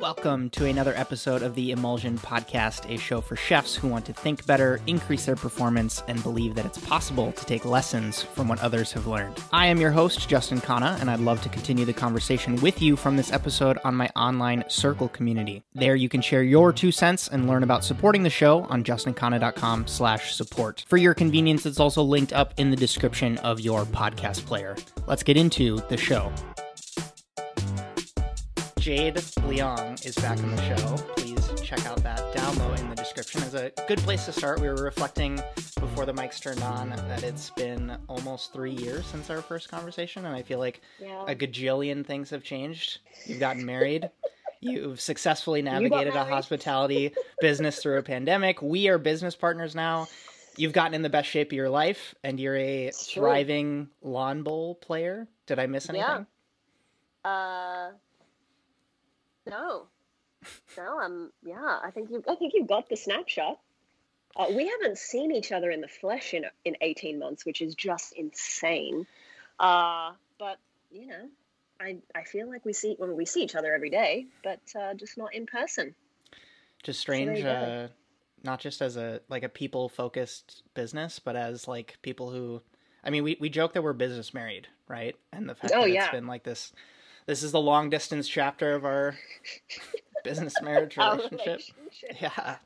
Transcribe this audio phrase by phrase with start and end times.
[0.00, 4.14] Welcome to another episode of the Emulsion Podcast, a show for chefs who want to
[4.14, 8.62] think better, increase their performance, and believe that it's possible to take lessons from what
[8.62, 9.38] others have learned.
[9.52, 12.96] I am your host, Justin Khanna, and I'd love to continue the conversation with you
[12.96, 15.62] from this episode on my online Circle community.
[15.74, 19.86] There you can share your two cents and learn about supporting the show on justinkhanna.com
[19.86, 20.82] slash support.
[20.88, 24.76] For your convenience, it's also linked up in the description of your podcast player.
[25.06, 26.32] Let's get into the show.
[28.90, 30.96] Jade Leong is back on the show.
[31.14, 33.40] Please check out that down low in the description.
[33.44, 34.60] It's a good place to start.
[34.60, 35.40] We were reflecting
[35.78, 40.26] before the mics turned on that it's been almost three years since our first conversation,
[40.26, 41.24] and I feel like Yeah.
[41.28, 42.98] a gajillion things have changed.
[43.26, 44.10] You've gotten married.
[44.60, 48.60] You've successfully navigated a hospitality business through a pandemic.
[48.60, 50.08] We are business partners now.
[50.56, 54.74] You've gotten in the best shape of your life, and you're a thriving lawn bowl
[54.74, 55.28] player.
[55.46, 56.26] Did I miss anything?
[57.24, 57.30] Yeah.
[57.30, 57.90] Uh,
[59.48, 59.86] no,
[60.76, 60.98] no.
[61.00, 61.78] Um, yeah.
[61.82, 62.22] I think you.
[62.28, 63.58] I think you've got the snapshot.
[64.36, 67.74] Uh, we haven't seen each other in the flesh in in eighteen months, which is
[67.74, 69.06] just insane.
[69.58, 70.58] Uh, but
[70.90, 71.28] you know,
[71.80, 74.94] I I feel like we see when we see each other every day, but uh,
[74.94, 75.94] just not in person.
[76.82, 77.50] just strange you go.
[77.50, 77.88] uh
[78.42, 82.62] not just as a like a people focused business but as like people who
[83.04, 85.90] i mean we, we joke that we're business married right and the fact Oh, that
[85.90, 86.04] yeah.
[86.06, 86.72] it's been like this
[87.30, 89.16] this is the long distance chapter of our
[90.24, 92.20] business marriage relationship relationship.
[92.20, 92.56] yeah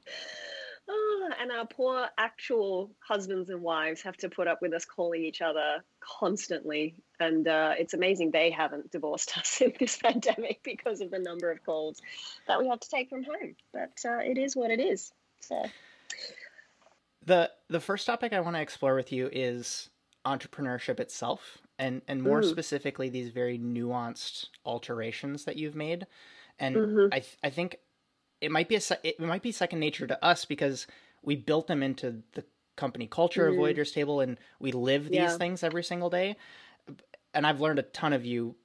[0.86, 5.24] Oh, and our poor actual husbands and wives have to put up with us calling
[5.24, 6.94] each other constantly.
[7.18, 11.50] And uh, it's amazing they haven't divorced us in this pandemic because of the number
[11.50, 12.02] of calls
[12.48, 13.56] that we have to take from home.
[13.72, 15.10] But uh, it is what it is.
[15.40, 15.62] So,
[17.24, 19.88] the the first topic i want to explore with you is
[20.26, 22.50] entrepreneurship itself and and more Mm.
[22.50, 26.06] specifically these very nuanced alterations that you've made
[26.58, 27.08] and Mhm.
[27.12, 27.78] I th- I think
[28.41, 30.87] it might be a se- it might be second nature to us because
[31.22, 32.44] we built them into the
[32.76, 33.59] company culture of Mm.
[33.59, 35.38] Voyager's Table and we live these Yeah.
[35.38, 36.37] things every single day.
[37.32, 38.56] And I've learned a ton of you,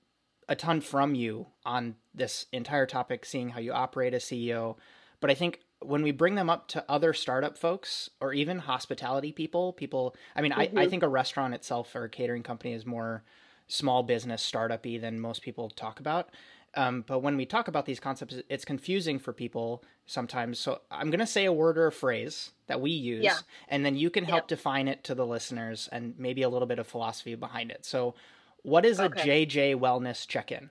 [0.47, 4.77] a ton from you on this entire topic, seeing how you operate as CEO.
[5.19, 9.31] But I think when we bring them up to other startup folks or even hospitality
[9.31, 10.89] people, people, I mean, I, I Mhm.
[10.89, 13.23] think a restaurant itself or a catering company is more
[13.67, 16.29] small business startup-y than most people talk about.
[16.75, 20.59] Um, but when we talk about these concepts, it's confusing for people sometimes.
[20.59, 23.37] So I'm going to say a word or a phrase that we use, Yeah.
[23.69, 26.77] and then you can help define it to the listeners and maybe a little bit
[26.79, 27.85] of philosophy behind it.
[27.85, 28.15] So,
[28.63, 30.69] what is a JJ Wellness check-in?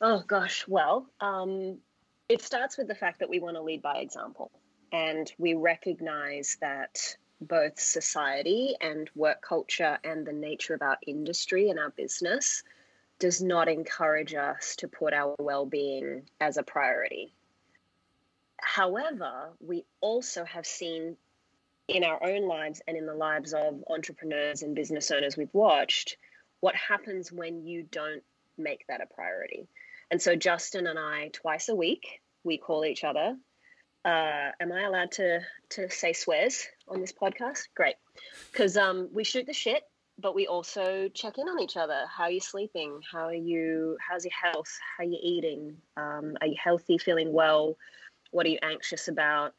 [0.00, 1.78] oh gosh, well, um,
[2.28, 4.50] it starts with the fact that we want to lead by example.
[4.92, 11.70] And we recognize that both society and work culture and the nature of our industry
[11.70, 12.62] and our business
[13.18, 17.32] does not encourage us to put our well-being as a priority.
[18.60, 21.16] However, we also have seen
[21.86, 26.16] in our own lives and in the lives of entrepreneurs and business owners we've watched
[26.60, 28.22] what happens when you don't
[28.58, 29.68] make that a priority.
[30.10, 33.36] And so Justin and I twice a week we call each other.
[34.04, 37.64] Uh, am I allowed to to say swears on this podcast?
[37.74, 37.96] Great,
[38.50, 39.82] because um, we shoot the shit,
[40.18, 42.04] but we also check in on each other.
[42.08, 43.00] How are you sleeping?
[43.10, 43.98] How are you?
[44.00, 44.78] How's your health?
[44.96, 45.76] How are you eating?
[45.96, 46.96] Um, are you healthy?
[46.96, 47.76] Feeling well?
[48.30, 49.52] What are you anxious about?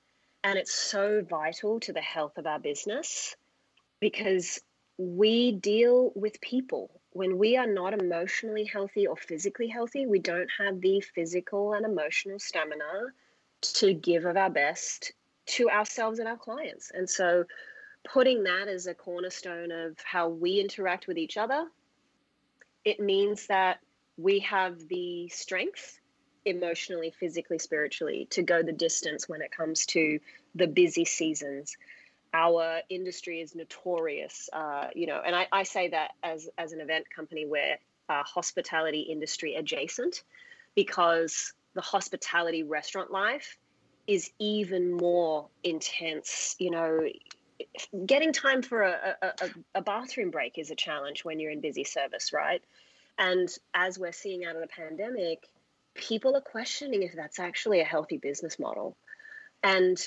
[0.44, 3.36] And it's so vital to the health of our business
[4.00, 4.60] because
[4.98, 6.99] we deal with people.
[7.12, 11.86] When we are not emotionally healthy or physically healthy, we don't have the physical and
[11.86, 13.08] emotional stamina
[13.62, 15.12] to give of our best
[15.48, 16.92] to ourselves and our clients.
[16.92, 17.46] And so,
[18.04, 21.68] putting that as a cornerstone of how we interact with each other,
[22.86, 23.80] it means that
[24.18, 26.00] we have the strength
[26.46, 30.20] emotionally, physically, spiritually to go the distance when it comes to
[30.56, 31.76] the busy seasons
[32.34, 36.82] our industry is notorious, uh, you know, and I, I say that as as an
[36.82, 40.24] event company where uh, hospitality industry adjacent,
[40.76, 43.58] because the hospitality restaurant life
[44.08, 46.56] is even more intense.
[46.60, 47.00] You know,
[48.06, 51.84] getting time for a, a- a bathroom break is a challenge when you're in busy
[51.84, 52.62] service, right?
[53.18, 55.48] And as we're seeing out of the pandemic,
[55.94, 58.96] people are questioning if that's actually a healthy business model.
[59.62, 59.98] And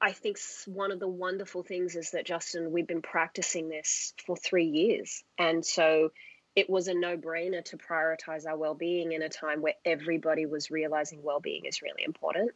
[0.00, 4.36] I think one of the wonderful things is that Justin, we've been practicing this for
[4.36, 5.22] three years.
[5.38, 6.10] And so
[6.56, 10.46] it was a no brainer to prioritize our well being in a time where everybody
[10.46, 12.52] was realizing well being is really important.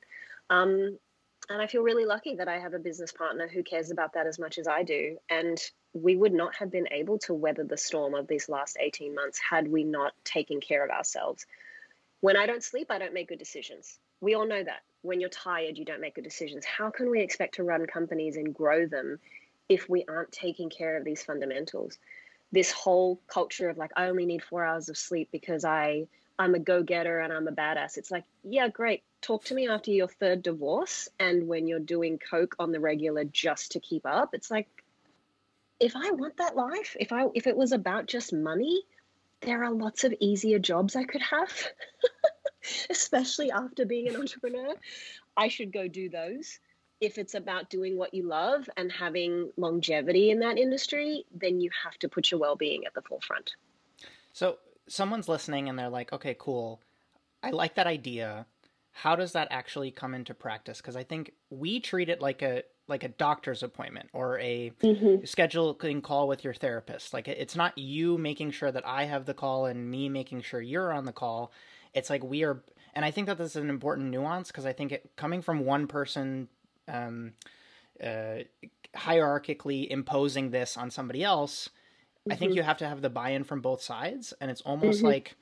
[0.51, 0.99] Um,
[1.51, 4.27] and I feel really lucky that I have a business partner who cares about that
[4.27, 5.19] as much as I do.
[5.29, 5.59] And
[5.93, 9.39] we would not have been able to weather the storm of these last 18 months
[9.39, 11.47] had we not taken care of ourselves.
[12.21, 13.99] When I don't sleep, I don't make good decisions.
[14.25, 14.81] We all know that.
[15.03, 16.65] When you're tired, you don't make good decisions.
[16.65, 19.19] How can we expect to run companies and grow them
[19.69, 21.99] if we aren't taking care of these fundamentals?
[22.51, 26.07] This whole culture of like, I only need four hours of sleep because I
[26.39, 27.99] I'm a go-getter and I'm a badass.
[27.99, 29.03] It's like, yeah, great.
[29.21, 33.25] Talk to me after your third divorce and when you're doing coke on the regular
[33.25, 34.31] just to keep up.
[34.33, 34.69] It's like
[35.79, 38.85] if I want that life, if I if it was about just money,
[39.43, 41.53] there are lots of easier jobs I could have.
[42.91, 44.75] Especially after being an entrepreneur.
[45.37, 46.59] I should go do those.
[47.01, 51.71] If it's about doing what you love and having longevity in that industry, then you
[51.83, 53.57] have to put your well-being at the forefront.
[54.33, 54.59] So
[54.89, 56.81] someone's listening and they're like, okay, cool.
[57.43, 58.47] I like that idea.
[58.93, 60.79] How does that actually come into practice?
[60.79, 65.25] Because I think we treat it like a like a doctor's appointment or a mm-hmm.
[65.25, 67.15] scheduling call with your therapist.
[67.15, 70.61] Like it's not you making sure that I have the call and me making sure
[70.61, 71.51] you're on the call.
[71.95, 72.63] It's like we are,
[72.95, 75.65] and I think that this is an important nuance because I think it coming from
[75.65, 76.49] one person,
[76.89, 77.33] um,
[78.03, 78.45] uh,
[78.97, 81.69] hierarchically imposing this on somebody else
[82.25, 82.33] Mm-hmm.
[82.33, 82.57] I think mm-hmm.
[82.57, 85.09] you have to have the buy-in from both sides, and it's almost mm-hmm.
[85.09, 85.37] like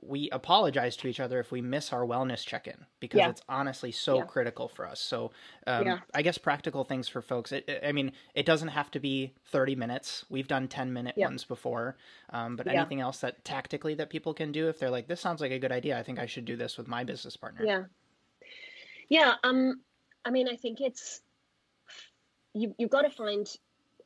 [0.00, 3.28] we apologize to each other if we miss our wellness check-in because yeah.
[3.30, 4.24] it's honestly so yeah.
[4.24, 5.00] critical for us.
[5.00, 5.30] So,
[5.66, 5.98] um, yeah.
[6.14, 7.52] I guess practical things for folks.
[7.52, 10.24] It, I mean, it doesn't have to be thirty minutes.
[10.28, 11.96] We've done ten-minute ones before,
[12.30, 15.40] um, but anything else that tactically that people can do if they're like, "This sounds
[15.40, 15.98] like a good idea.
[15.98, 17.84] I think I should do this with my business partner." Yeah,
[19.08, 19.34] yeah.
[19.42, 19.80] Um,
[20.24, 21.20] I mean, I think it's
[22.54, 22.74] you.
[22.78, 23.48] You've got to find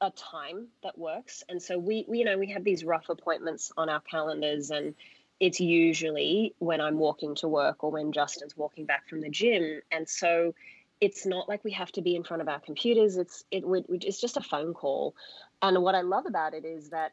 [0.00, 1.43] a time that works.
[1.49, 4.94] And so we, we, you know, we have these rough appointments on our calendars and
[5.41, 9.81] it's usually when I'm walking to work or when Justin's walking back from the gym.
[9.91, 10.55] And so
[11.00, 13.17] it's not like we have to be in front of our computers.
[13.17, 15.15] It's it it's just a phone call.
[15.61, 17.12] And what I love about it is that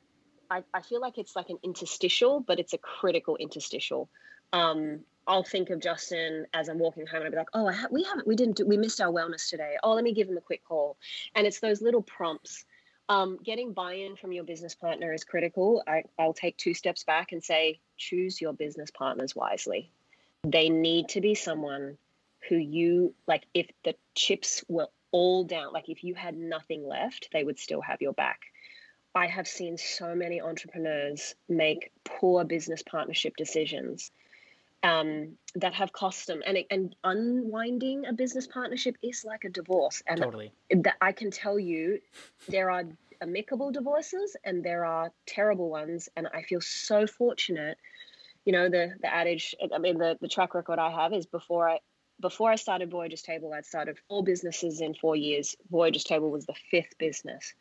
[0.50, 4.10] I, I feel like it's like an interstitial, but it's a critical interstitial.
[4.54, 7.88] Um, I'll think of Justin as I'm walking home and I'll be like, oh, ha-
[7.92, 9.76] we haven't, we didn't, do, we missed our wellness today.
[9.82, 10.98] Oh, let me give him a quick call.
[11.34, 12.66] And it's those little prompts
[13.10, 15.84] um, getting buy in from your business partner is critical.
[15.88, 19.92] I, I'll take two steps back and say, choose your business partners wisely.
[20.44, 21.98] They need to be someone
[22.50, 27.30] who you like, if the chips were all down, like if you had nothing left,
[27.32, 28.40] they would still have your back.
[29.16, 34.12] I have seen so many entrepreneurs make poor business partnership decisions
[34.82, 36.42] um, that have cost them.
[36.46, 40.02] And, and unwinding a business partnership is like a divorce.
[40.08, 40.52] And totally.
[40.72, 42.00] that I can tell you,
[42.50, 42.84] there are
[43.24, 46.10] amicable divorces and there are terrible ones.
[46.16, 47.78] And I feel so fortunate.
[48.46, 51.68] You know, the the adage, I mean, the, the track record I have is before
[51.70, 51.80] I
[52.20, 55.56] before I started Voyager's Table, I'd started four businesses in four years.
[55.72, 57.54] Voyager's Table was the fifth business.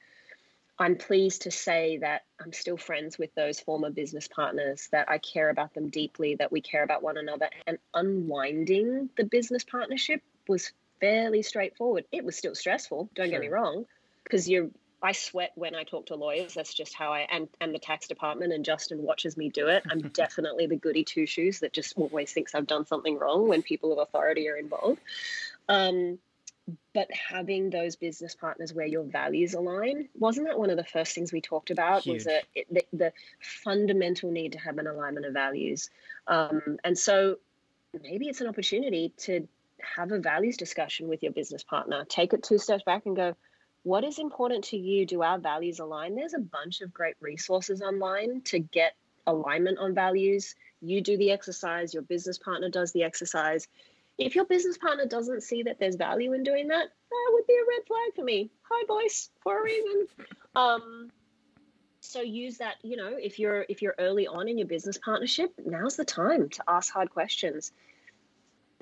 [0.78, 5.18] I'm pleased to say that I'm still friends with those former business partners, that I
[5.18, 7.48] care about them deeply, that we care about one another.
[7.66, 12.04] And unwinding the business partnership was fairly straightforward.
[12.10, 13.32] It was still stressful, don't sure.
[13.32, 13.84] get me wrong,
[14.24, 14.70] because you're
[15.02, 16.54] I sweat when I talk to lawyers.
[16.54, 19.82] That's just how I and and the tax department and Justin watches me do it.
[19.90, 23.62] I'm definitely the goody two shoes that just always thinks I've done something wrong when
[23.62, 25.00] people of authority are involved.
[25.68, 26.18] Um,
[26.94, 31.14] but having those business partners where your values align wasn't that one of the first
[31.14, 32.14] things we talked about Huge.
[32.14, 35.90] was that the, the, fundamental need to have an alignment of values
[36.28, 37.38] um, and so
[38.02, 39.46] maybe it's an opportunity to
[39.80, 43.34] have a values discussion with your business partner take it two steps back and go
[43.84, 47.82] what is important to you do our values align there's a bunch of great resources
[47.82, 48.94] online to get
[49.26, 53.68] alignment on values you do the exercise your business partner does the exercise
[54.18, 57.54] if your business partner doesn't see that there's value in doing that, that would be
[57.54, 58.50] a red flag for me.
[58.70, 60.06] Hi, boys, for a reason.
[60.54, 61.10] Um,
[62.00, 62.76] so use that.
[62.82, 66.48] You know, if you're if you're early on in your business partnership, now's the time
[66.50, 67.72] to ask hard questions.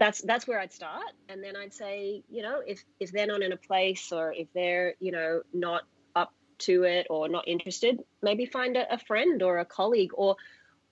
[0.00, 3.42] That's that's where I'd start, and then I'd say, you know, if if they're not
[3.42, 5.82] in a place or if they're you know not
[6.16, 10.36] up to it or not interested, maybe find a, a friend or a colleague or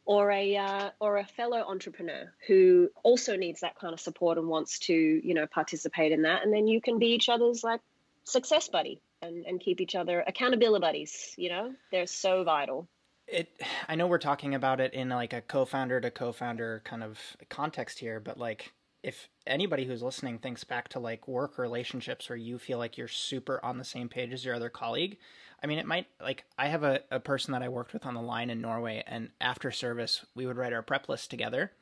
[0.04, 4.46] or a uh, or a fellow entrepreneur who also needs that kind of support and
[4.46, 6.44] wants to you know participate in that.
[6.44, 7.80] And then you can be each other's like
[8.24, 11.74] success buddy and, and keep each other accountability buddies you know?
[11.90, 12.88] They're so vital.
[13.26, 13.48] It
[13.88, 17.18] i know we're talking about it in like a co-founder to co-founder kind of
[17.50, 18.72] context here but like
[19.08, 23.08] if anybody who's listening thinks back to like work relationships where you feel like you're
[23.08, 25.16] super on the same page as your other colleague
[25.62, 28.14] I mean, it might like I have a, a person that I worked with on
[28.14, 31.72] the line in Norway, and after service, we would write our prep list together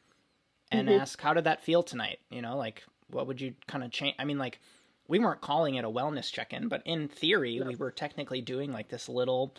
[0.71, 1.00] and mm-hmm.
[1.00, 4.16] ask, "How did that feel tonight?" You know, like what would you kind of change?
[4.18, 4.61] I mean, like
[5.09, 7.66] we weren't calling it a wellness check-in, but in theory, no.
[7.66, 9.54] we were technically doing like this little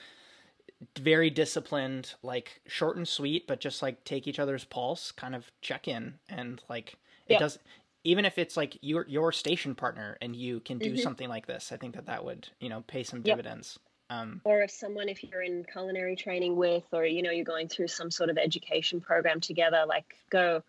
[0.99, 5.51] very disciplined, like short and sweet, but just like take each other's pulse, kind of
[5.61, 6.95] check in, and like
[7.29, 7.59] it does.
[8.03, 10.99] Even if it's like your your station partner and you can do Mhm.
[10.99, 13.35] something like this, I think that that would you know pay some Yep.
[13.37, 13.79] dividends.
[14.09, 17.67] Um, or if someone if you're in culinary training with or you know you're going
[17.67, 20.63] through some sort of education program together like go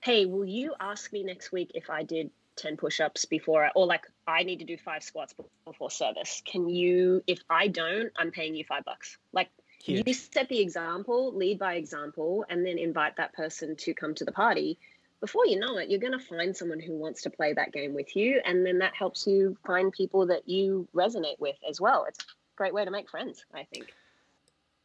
[0.00, 3.84] hey will you ask me next week if i did 10 push-ups before I, or
[3.84, 5.34] like i need to do five squats
[5.66, 9.48] before service can you if i don't i'm paying you five bucks like
[9.82, 10.06] huge.
[10.06, 14.24] you set the example lead by example and then invite that person to come to
[14.24, 14.78] the party
[15.20, 17.94] before you know it you're going to find someone who wants to play that game
[17.94, 22.04] with you and then that helps you find people that you resonate with as well
[22.08, 23.92] it's a great way to make friends i think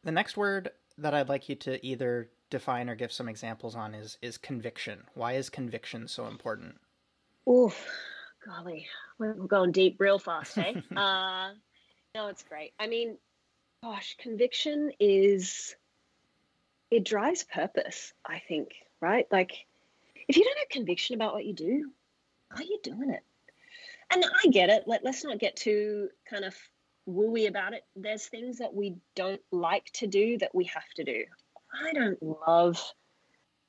[0.04, 3.94] The next word that I'd like you to either define or give some examples on
[3.94, 5.04] is is conviction.
[5.14, 6.78] Why is conviction so important?
[7.46, 7.72] Oh,
[8.44, 8.86] golly,
[9.18, 10.82] we're going deep real fast, hey?
[10.96, 11.50] uh,
[12.14, 12.72] no, it's great.
[12.78, 13.16] I mean,
[13.82, 15.74] gosh, conviction is
[16.90, 18.12] it drives purpose.
[18.24, 19.26] I think, right?
[19.30, 19.52] Like,
[20.30, 21.90] if you don't have conviction about what you do,
[22.52, 23.24] why are you doing it?
[24.12, 24.84] And I get it.
[24.86, 26.54] Let, let's not get too kind of
[27.08, 27.82] wooey about it.
[27.96, 31.24] There's things that we don't like to do that we have to do.
[31.84, 32.80] I don't love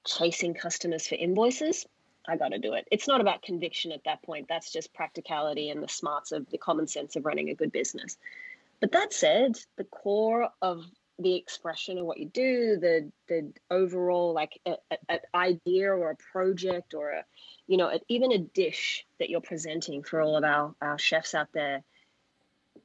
[0.05, 1.87] chasing customers for invoices.
[2.27, 2.87] I got to do it.
[2.91, 4.45] It's not about conviction at that point.
[4.47, 8.19] That's just practicality and the smarts of the common sense of running a good business.
[8.81, 10.85] But that said, the core of
[11.21, 16.93] the expression of what you do, the the overall like an idea or a project
[16.93, 17.25] or a
[17.67, 21.35] you know a, even a dish that you're presenting for all of our our chefs
[21.35, 21.83] out there.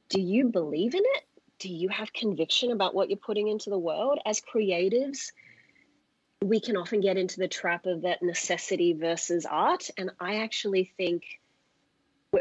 [0.09, 1.23] Do you believe in it?
[1.59, 4.19] Do you have conviction about what you're putting into the world?
[4.25, 5.31] As creatives,
[6.41, 9.89] we can often get into the trap of that necessity versus art.
[9.97, 11.23] And I actually think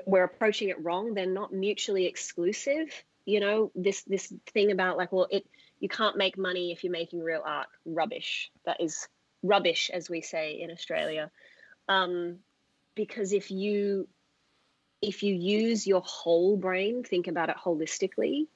[0.05, 1.15] we're approaching it wrong.
[1.15, 2.89] They're not mutually exclusive.
[3.25, 5.47] You know, this this thing about like, well, it
[5.81, 7.69] you can't make money if you're making real art.
[7.85, 8.51] Rubbish.
[8.65, 9.09] That is
[9.43, 11.31] rubbish, as we say in Australia.
[11.89, 12.39] Um,
[12.95, 14.09] because if you
[15.03, 18.47] if you use your whole brain, think about it holistically,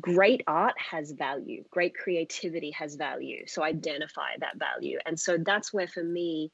[0.00, 5.72] great art has value great creativity has value so identify that value and so that's
[5.72, 6.50] where for me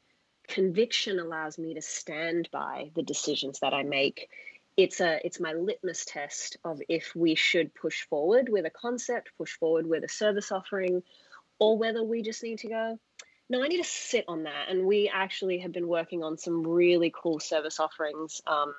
[0.49, 4.29] conviction allows me to stand by the decisions that i make
[4.83, 9.31] it's a it's my litmus test of if we should push forward with a concept
[9.37, 11.03] push forward with a service offering
[11.59, 12.99] or whether we just need to go
[13.49, 16.67] no i need to sit on that and we actually have been working on some
[16.67, 18.75] really cool service offerings um,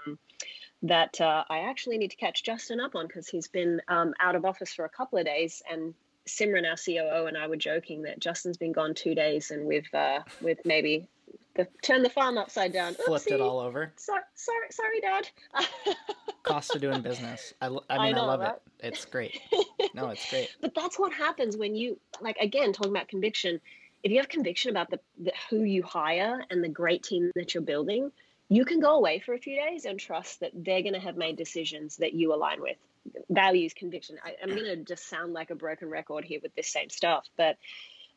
[0.83, 4.35] that uh, I actually need to catch Justin up on because he's been um, out
[4.35, 5.61] of office for a couple of days.
[5.69, 5.93] And
[6.27, 9.93] Simran, our COO, and I were joking that Justin's been gone two days, and we've
[9.93, 11.07] uh, we've maybe
[11.55, 12.93] the, turned the farm upside down.
[12.93, 13.33] Flipped Oopsie.
[13.33, 13.91] it all over.
[13.97, 15.29] Sorry, sorry, sorry, Dad.
[16.43, 17.53] Cost of doing business.
[17.61, 18.55] I mean, I, know, love right?
[18.55, 18.61] it.
[18.87, 19.39] It's great.
[19.93, 20.49] No, it's great.
[20.61, 23.59] but that's what happens when you like again talking about conviction
[24.03, 27.53] if you have conviction about the, the who you hire and the great team that
[27.53, 28.11] you're building
[28.47, 31.17] you can go away for a few days and trust that they're going to have
[31.17, 32.77] made decisions that you align with
[33.29, 36.71] values conviction I, i'm going to just sound like a broken record here with this
[36.71, 37.57] same stuff but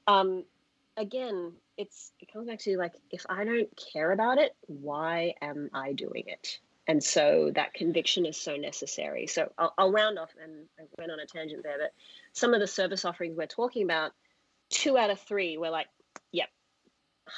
[0.06, 0.44] um,
[0.96, 5.70] again it's it comes back to like if i don't care about it why am
[5.72, 6.58] i doing it?
[6.86, 9.26] And so that conviction is so necessary.
[9.26, 11.92] So i'll, I'll round off and i went on a tangent there but
[12.32, 14.12] some of the service offerings we're talking about
[14.70, 15.88] two out of three we're like
[16.32, 16.48] yep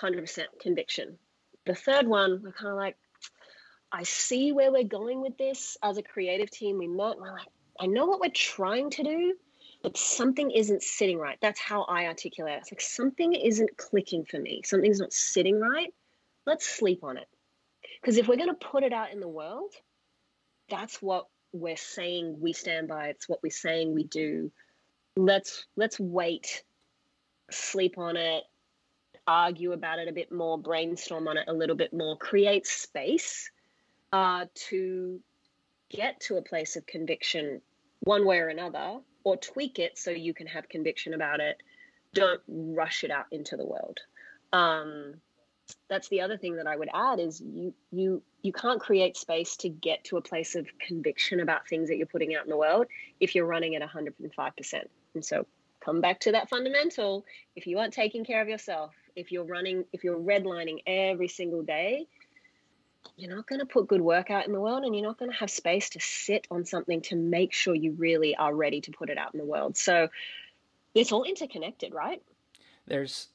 [0.02, 1.18] 100% conviction.
[1.64, 2.96] The third one we're kind of like
[3.90, 5.78] i see where we're going with this.
[5.82, 7.48] As a creative team we met and we're like
[7.80, 9.34] i know what we're trying to do
[9.86, 11.38] but something isn't sitting right.
[11.40, 12.58] That's how i articulate it.
[12.62, 14.62] It's like something isn't clicking for me.
[14.64, 15.94] Something's not sitting right.
[16.44, 17.28] Let's sleep on it.
[18.00, 19.72] Because if we're going to put it out in the world
[20.68, 23.10] that's what we're saying we stand by.
[23.10, 24.50] It's what we're saying we do.
[25.16, 26.64] Let's let's wait
[27.52, 28.42] sleep on it
[29.28, 33.52] argue about it a bit more brainstorm on it a little bit more create space
[34.12, 35.20] uh, to
[35.90, 37.60] get to a place of conviction
[38.00, 41.60] one way or another or tweak it so you can have conviction about it.
[42.14, 43.98] Don't rush it out into the world.
[44.52, 45.14] Um,
[45.90, 49.56] that's the other thing that i would add is you you you can't create space
[49.56, 52.56] to get to a place of conviction about things that you're putting out in the
[52.56, 52.86] world
[53.18, 55.44] if you're running at 105% and so
[55.80, 57.24] come back to that fundamental.
[57.56, 61.62] If you aren't taking care of yourself if you're running if you're redlining every single
[61.62, 62.06] day
[63.16, 65.30] you're not going to put good work out in the world and you're not going
[65.30, 68.90] to have space to sit on something to make sure you really are ready to
[68.90, 70.08] put it out in the world so
[70.94, 72.22] it's all interconnected right
[72.86, 73.28] There's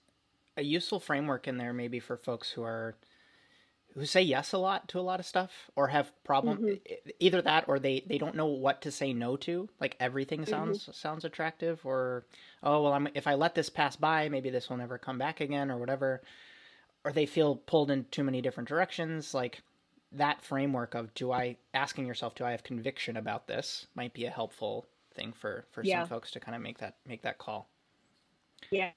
[0.57, 2.95] a useful framework in there maybe for folks who are
[3.93, 7.09] who say yes a lot to a lot of stuff or have problem mm-hmm.
[7.19, 10.83] either that or they they don't know what to say no to like everything sounds
[10.83, 10.91] mm-hmm.
[10.93, 12.25] sounds attractive or
[12.63, 15.41] oh well I'm if I let this pass by maybe this will never come back
[15.41, 16.21] again or whatever
[17.03, 19.61] or they feel pulled in too many different directions like
[20.11, 24.25] that framework of do I asking yourself do I have conviction about this might be
[24.25, 26.01] a helpful thing for for yeah.
[26.01, 27.69] some folks to kind of make that make that call.
[28.71, 28.91] Yeah.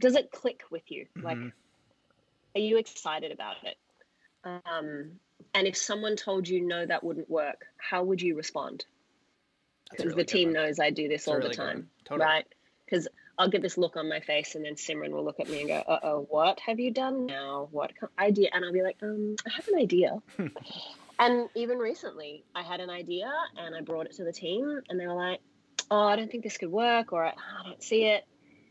[0.00, 1.06] Does it click with you?
[1.16, 1.26] Mm-hmm.
[1.26, 1.38] Like
[2.56, 3.76] are you excited about it?
[4.44, 5.12] Um
[5.54, 8.84] and if someone told you no that wouldn't work, how would you respond?
[9.90, 10.54] Because really the team one.
[10.54, 11.88] knows I do this all really the time.
[12.04, 12.26] Totally.
[12.26, 12.46] Right?
[12.84, 15.60] Because I'll get this look on my face, and then Simran will look at me
[15.60, 17.68] and go, "Uh oh, what have you done now?
[17.72, 20.22] What idea?" And I'll be like, "Um, I have an idea."
[21.18, 25.00] and even recently, I had an idea, and I brought it to the team, and
[25.00, 25.40] they were like,
[25.90, 28.24] "Oh, I don't think this could work," or "I don't see it,"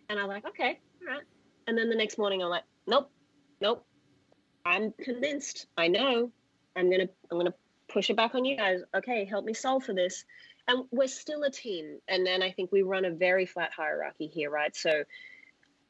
[0.10, 1.24] and I'm like, "Okay, all right."
[1.68, 3.12] And then the next morning, I'm like, "Nope,
[3.60, 3.86] nope,
[4.66, 5.68] I'm convinced.
[5.78, 6.32] I know.
[6.76, 7.54] I'm gonna, I'm gonna
[7.90, 8.82] push it back on you guys.
[8.96, 10.24] Okay, help me solve for this."
[10.68, 12.00] And we're still a team.
[12.08, 14.76] And then i think we run a very flat hierarchy here right?
[14.76, 15.04] So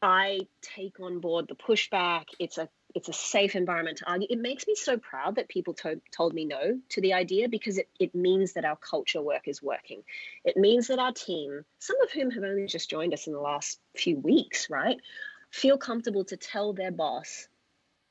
[0.02, 2.26] i take on board the pushback.
[2.40, 4.28] It's a it's a safe environment to argue.
[4.30, 7.80] It makes me so proud that people to- told me no to the idea because
[7.80, 10.04] it, it means that our culture work is working.
[10.46, 13.40] It means that our team some of whom have only just joined us in the
[13.40, 15.00] last few weeks right
[15.52, 17.48] feel comfortable to tell their boss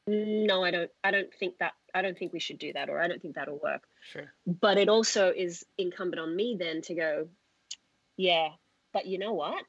[0.07, 3.00] no i don't i don't think that i don't think we should do that or
[3.00, 4.32] i don't think that'll work Sure.
[4.46, 7.28] But it also is incumbent on me then to go,
[8.16, 8.49] yeah,
[8.92, 9.62] but you know what?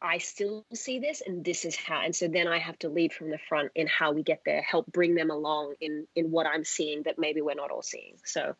[0.00, 3.14] I still see this and this is how and so then I have to lead
[3.14, 6.46] from the front in how we get there, help bring them along in in what
[6.46, 8.16] I'm seeing that maybe we're not all seeing.
[8.24, 8.54] So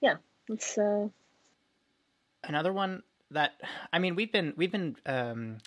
[0.00, 0.16] yeah,
[0.48, 1.08] it's uh
[2.42, 3.52] another one that
[3.92, 5.58] I mean we've been we've been um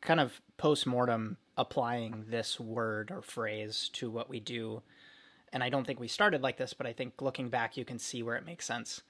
[0.00, 4.82] kind of post mortem applying this word or phrase to what we do
[5.52, 7.98] and I don't think we started like this, but I think looking back, you can
[7.98, 9.02] see where it makes sense.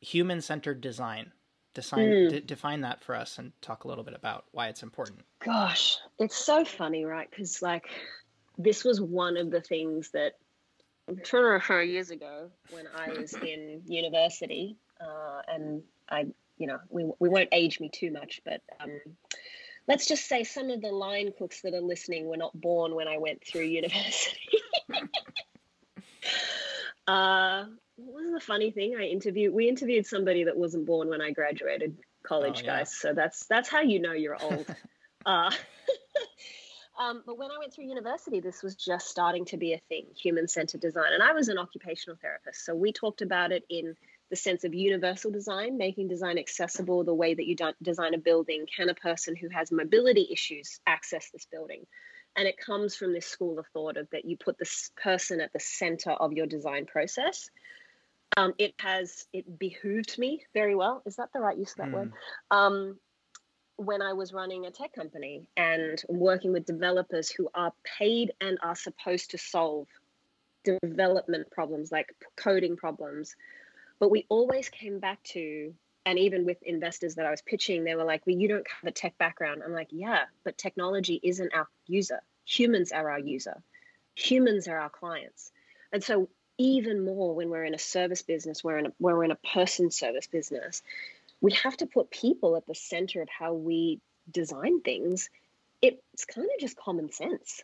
[0.00, 1.32] Human centered design.
[1.74, 2.30] Design, mm.
[2.30, 5.20] d- define that for us and talk a little bit about why it's important.
[5.44, 7.28] Gosh, it's so funny, right?
[7.28, 7.88] Because, like,
[8.56, 10.34] this was one of the things that
[11.08, 16.26] I'm trying to refer years ago when I was in university, uh, and I,
[16.58, 19.00] you know, we, we won't age me too much, but um,
[19.86, 23.08] let's just say some of the line cooks that are listening were not born when
[23.08, 24.53] I went through university.
[27.06, 27.64] Uh,
[27.96, 28.96] what was the funny thing?
[28.98, 29.54] I interviewed.
[29.54, 32.78] We interviewed somebody that wasn't born when I graduated college, oh, yeah.
[32.78, 32.94] guys.
[32.94, 34.66] So that's that's how you know you're old.
[35.26, 35.50] uh,
[37.00, 40.06] um, but when I went through university, this was just starting to be a thing:
[40.16, 41.12] human-centered design.
[41.12, 43.94] And I was an occupational therapist, so we talked about it in
[44.30, 47.04] the sense of universal design, making design accessible.
[47.04, 50.80] The way that you don't design a building, can a person who has mobility issues
[50.86, 51.86] access this building?
[52.36, 55.52] And it comes from this school of thought of that you put this person at
[55.52, 57.50] the center of your design process.
[58.36, 61.02] Um, it has it behooved me very well.
[61.06, 61.92] Is that the right use of that mm.
[61.92, 62.12] word
[62.50, 62.98] um,
[63.76, 68.56] when i was running a tech company and working with developers who are paid and
[68.62, 69.88] are supposed to solve
[70.64, 73.36] development problems like coding problems.
[74.00, 75.74] But we always came back to
[76.06, 78.88] and even with investors that I was pitching, they were like, well, you don't have
[78.88, 79.62] a tech background.
[79.64, 82.20] I'm like, yeah, but technology isn't our user.
[82.44, 83.62] Humans are our user.
[84.16, 85.50] Humans are our clients.
[85.92, 89.30] And so even more when we're in a service business, we're in a, we're in
[89.30, 90.82] a person service business,
[91.40, 95.30] we have to put people at the center of how we design things.
[95.82, 97.62] It's kind of just common sense.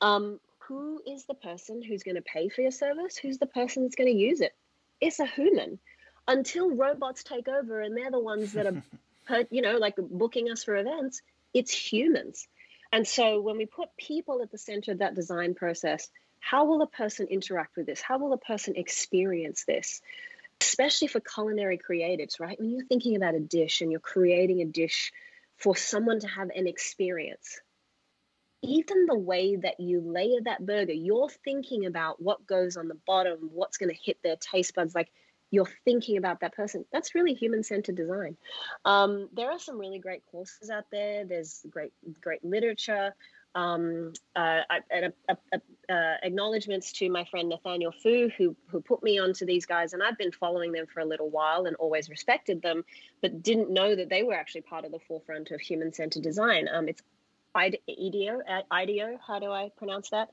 [0.00, 3.16] Um, who is the person who's going to pay for your service?
[3.16, 4.54] Who's the person that's going to use it?
[5.00, 5.78] It's a human
[6.28, 10.64] until robots take over and they're the ones that are, you know, like booking us
[10.64, 11.22] for events,
[11.54, 12.48] it's humans.
[12.92, 16.08] And so when we put people at the center of that design process,
[16.40, 18.00] how will a person interact with this?
[18.00, 20.00] How will a person experience this?
[20.60, 22.58] Especially for culinary creatives, right?
[22.58, 25.12] When you're thinking about a dish and you're creating a dish
[25.56, 27.60] for someone to have an experience,
[28.62, 32.98] even the way that you layer that burger, you're thinking about what goes on the
[33.06, 34.94] bottom, what's going to hit their taste buds.
[34.94, 35.10] Like
[35.50, 36.84] you're thinking about that person.
[36.92, 38.36] That's really human-centered design.
[38.84, 41.24] Um, there are some really great courses out there.
[41.24, 43.14] There's great, great literature.
[43.54, 48.82] Um, uh, and a, a, a, uh, acknowledgements to my friend Nathaniel Fu, who who
[48.82, 51.74] put me onto these guys, and I've been following them for a little while and
[51.76, 52.84] always respected them,
[53.22, 56.68] but didn't know that they were actually part of the forefront of human-centered design.
[56.70, 57.02] Um, it's
[57.54, 60.28] IDEO, IDEO, how do I pronounce that?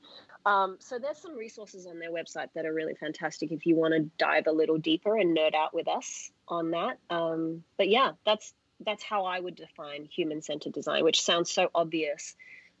[0.46, 3.94] Um, so there's some resources on their website that are really fantastic if you want
[3.94, 6.98] to dive a little deeper and nerd out with us on that.
[7.08, 12.34] Um, but yeah, that's that's how I would define human-centered design, which sounds so obvious,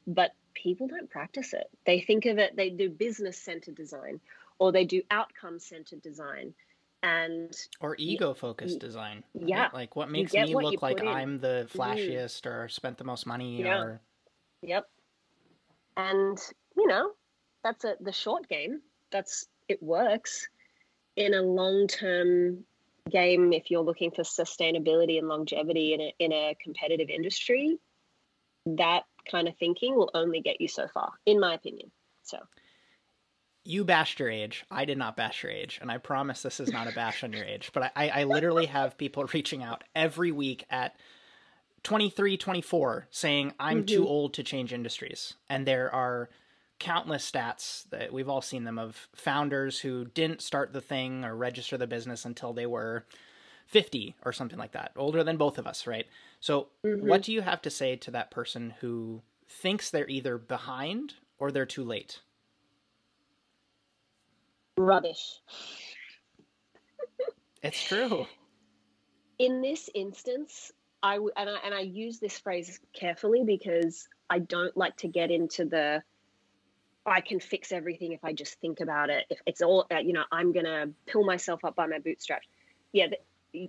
[0.06, 1.70] but people don't practice it.
[1.86, 4.20] They think of it, they do business-centered design,
[4.58, 6.52] or they do outcome centered design
[7.04, 11.68] and or ego focused design yeah like what makes me what look like i'm the
[11.70, 12.50] flashiest mm.
[12.50, 13.78] or spent the most money yeah.
[13.78, 14.00] or
[14.64, 14.86] yep
[15.96, 16.38] and
[16.76, 17.10] you know
[17.62, 20.48] that's a the short game that's it works
[21.16, 22.64] in a long term
[23.10, 27.78] game if you're looking for sustainability and longevity in a, in a competitive industry
[28.66, 31.90] that kind of thinking will only get you so far in my opinion
[32.22, 32.38] so
[33.64, 34.64] you bashed your age.
[34.70, 37.32] I did not bash your age, and I promise this is not a bash on
[37.32, 37.70] your age.
[37.72, 40.96] But I, I literally have people reaching out every week at
[41.84, 43.86] 23, 24 saying, I'm mm-hmm.
[43.86, 45.34] too old to change industries.
[45.48, 46.28] And there are
[46.80, 51.36] countless stats that we've all seen them of founders who didn't start the thing or
[51.36, 53.06] register the business until they were
[53.68, 56.06] 50 or something like that, older than both of us, right?
[56.40, 57.06] So, mm-hmm.
[57.06, 61.52] what do you have to say to that person who thinks they're either behind or
[61.52, 62.20] they're too late?
[64.76, 65.40] rubbish.
[67.62, 68.26] it's true.
[69.38, 70.72] In this instance,
[71.04, 75.66] And I and I use this phrase carefully because I don't like to get into
[75.66, 76.02] the
[77.06, 79.26] I can fix everything if I just think about it.
[79.28, 82.46] If it's all, uh, you know, I'm to pull myself up by my bootstraps.
[82.92, 83.08] Yeah,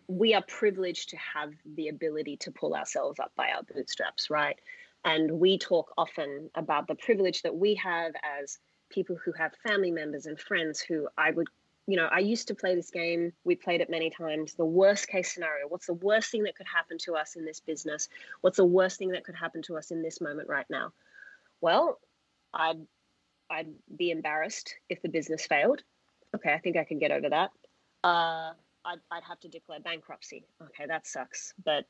[0.07, 4.57] we are privileged to have the ability to pull ourselves up by our bootstraps, right?
[5.03, 8.57] And we talk often about the privilege that we have as
[8.89, 11.47] people who have family members and friends who I would,
[11.87, 13.33] you know, I used to play this game.
[13.43, 14.53] We played it many times.
[14.53, 15.67] The worst case scenario.
[15.67, 18.09] What's the worst thing that could happen to us in this business?
[18.41, 20.93] What's the worst thing that could happen to us in this moment right now?
[21.61, 21.99] Well,
[22.53, 22.85] I'd
[23.49, 25.83] I'd be embarrassed if the business failed.
[26.35, 27.51] Okay, I think I can get over that.
[28.03, 30.45] Uh, I'd, I'd have to declare bankruptcy.
[30.61, 31.53] Okay, that sucks.
[31.63, 31.85] But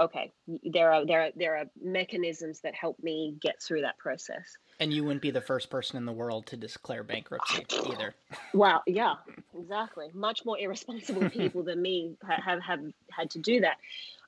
[0.00, 0.32] okay,
[0.64, 4.56] there are there are there are mechanisms that help me get through that process.
[4.80, 8.14] And you wouldn't be the first person in the world to declare bankruptcy either.
[8.54, 9.14] Well, yeah,
[9.56, 10.08] exactly.
[10.12, 13.76] Much more irresponsible people than me have have had to do that.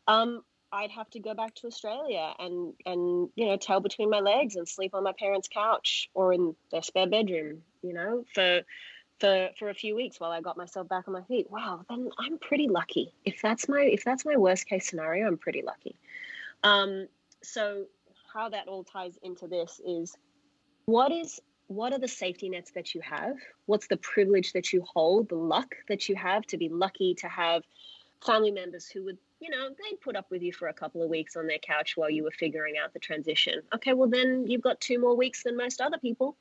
[0.07, 4.21] Um, I'd have to go back to Australia and and you know tail between my
[4.21, 7.63] legs and sleep on my parents' couch or in their spare bedroom.
[7.83, 8.63] You know, for
[9.23, 11.49] for for a few weeks while I got myself back on my feet.
[11.49, 13.15] Wow, then I'm pretty lucky.
[13.25, 15.95] If that's my if that's my worst case scenario, I'm pretty lucky.
[16.65, 17.07] Um,
[17.41, 17.85] so
[18.35, 20.17] how that all ties into this is
[20.87, 23.37] what is what are the safety nets that you have?
[23.67, 27.29] What's the privilege that you hold, the luck that you have to be lucky to
[27.29, 27.63] have
[28.27, 31.09] family members who would, you know, they'd put up with you for a couple of
[31.09, 33.63] weeks on their couch while you were figuring out the transition.
[33.75, 36.37] Okay, well then you've got two more weeks than most other people.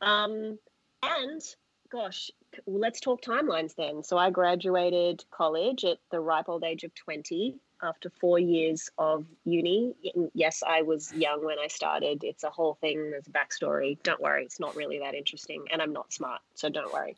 [0.00, 0.58] Um,
[1.02, 1.42] and
[1.90, 2.30] gosh,
[2.66, 4.02] let's talk timelines then.
[4.02, 9.24] So I graduated college at the ripe old age of 20 after four years of
[9.44, 9.94] uni.
[10.34, 12.24] Yes, I was young when I started.
[12.24, 13.10] It's a whole thing.
[13.10, 14.02] There's a backstory.
[14.02, 15.64] Don't worry, it's not really that interesting.
[15.72, 17.16] And I'm not smart, so don't worry.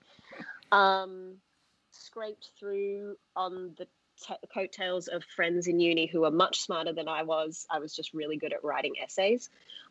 [0.71, 1.37] Um,
[1.93, 3.87] scraped through on the
[4.27, 7.67] t- coattails of friends in uni who were much smarter than I was.
[7.71, 9.49] I was just really good at writing essays.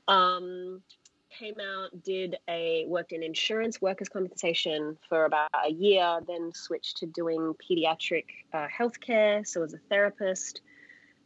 [0.07, 0.81] Um,
[1.29, 6.97] came out, did a worked in insurance workers compensation for about a year, then switched
[6.97, 9.45] to doing pediatric uh, healthcare.
[9.47, 10.61] So as a therapist.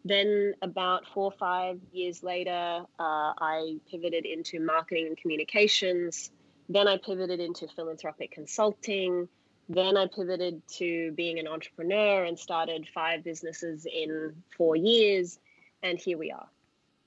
[0.05, 6.29] Then about four or five years later, uh, I pivoted into marketing and communications.
[6.67, 9.29] Then I pivoted into philanthropic consulting.
[9.69, 15.39] Then I pivoted to being an entrepreneur and started five businesses in four years.
[15.83, 16.49] And here we are.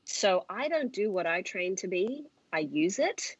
[0.04, 2.24] So I don't do what I trained to be.
[2.56, 3.36] I use it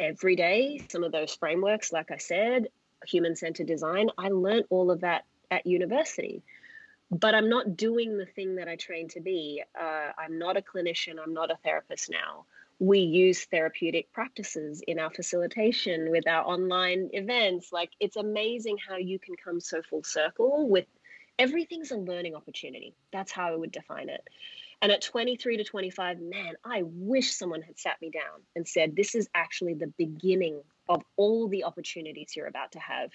[0.00, 0.80] every day.
[0.88, 2.68] Some of those frameworks, like I said,
[3.06, 6.42] human centered design, I learned all of that at university.
[7.10, 9.62] But I'm not doing the thing that I trained to be.
[9.78, 12.46] Uh, I'm not a clinician, I'm not a therapist now.
[12.78, 17.70] We use therapeutic practices in our facilitation with our online events.
[17.70, 20.86] Like, it's amazing how you can come so full circle with
[21.38, 22.94] everything's a learning opportunity.
[23.12, 24.26] That's how I would define it.
[24.84, 28.94] And at 23 to 25, man, I wish someone had sat me down and said,
[28.94, 33.10] This is actually the beginning of all the opportunities you're about to have.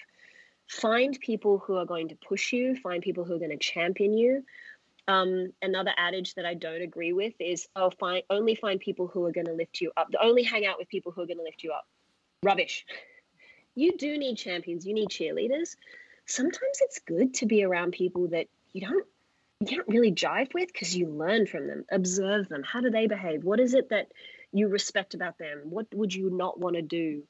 [0.66, 4.18] Find people who are going to push you, find people who are going to champion
[4.18, 4.42] you.
[5.06, 9.24] Um, another adage that I don't agree with is, oh, find, only find people who
[9.26, 10.08] are going to lift you up.
[10.20, 11.86] Only hang out with people who are going to lift you up.
[12.42, 12.84] Rubbish.
[13.76, 15.76] You do need champions, you need cheerleaders.
[16.26, 19.06] Sometimes it's good to be around people that you don't
[19.60, 22.62] you don't really jive with because you learn from them, observe them.
[22.62, 23.44] How do they behave?
[23.44, 24.10] What is it that
[24.52, 25.62] you respect about them?
[25.64, 27.24] What would you not want to do?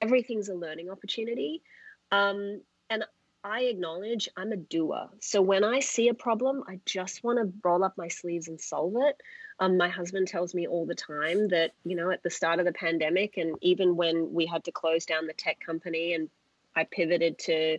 [0.00, 1.62] Everything's a learning opportunity.
[2.10, 3.04] Um, and
[3.44, 5.10] I acknowledge I'm a doer.
[5.20, 8.60] So when I see a problem, I just want to roll up my sleeves and
[8.60, 9.20] solve it.
[9.60, 12.66] Um, my husband tells me all the time that, you know, at the start of
[12.66, 16.28] the pandemic and even when we had to close down the tech company and
[16.74, 17.78] I pivoted to,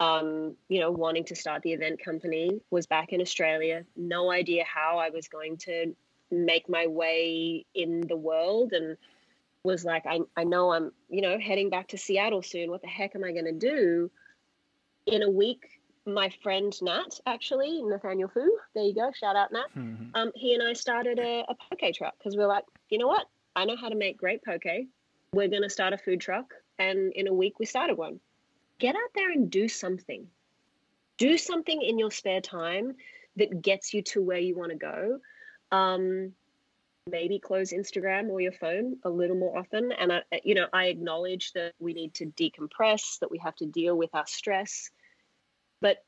[0.00, 2.60] um, you know, wanting to start the event company.
[2.70, 5.94] Was back in Australia, no idea how I was going to
[6.30, 8.96] make my way in the world, and
[9.62, 12.70] was like, I, I know I'm, you know, heading back to Seattle soon.
[12.70, 14.10] What the heck am I going to do?
[15.06, 19.66] In a week, my friend Nat, actually, Nathaniel Fu, there you go, shout out Nat.
[19.76, 20.10] Mm-hmm.
[20.14, 23.06] Um, he and I started a, a poke truck because we are like, you know
[23.06, 23.26] what?
[23.56, 24.64] I know how to make great poke.
[25.32, 26.52] We're going to start a food truck.
[26.78, 28.20] And in a week, we started one.
[28.78, 30.26] Get out there and do something.
[31.16, 32.94] Do something in your spare time
[33.36, 35.20] that gets you to where you want to go.
[35.70, 36.32] Um,
[37.06, 39.92] maybe close Instagram or your phone a little more often.
[39.92, 43.66] And I, you know, I acknowledge that we need to decompress, that we have to
[43.66, 44.90] deal with our stress.
[45.80, 45.98] But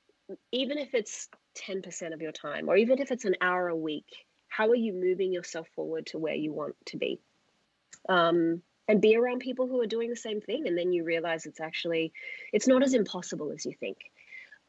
[0.52, 1.28] even if it's
[1.68, 4.92] 10% of your time, or even if it's an hour a week, how are you
[4.92, 7.20] moving yourself forward to where you want to be?
[8.08, 11.46] Um, and be around people who are doing the same thing and then you realize
[11.46, 12.12] it's actually
[12.52, 13.98] it's not as impossible as you think.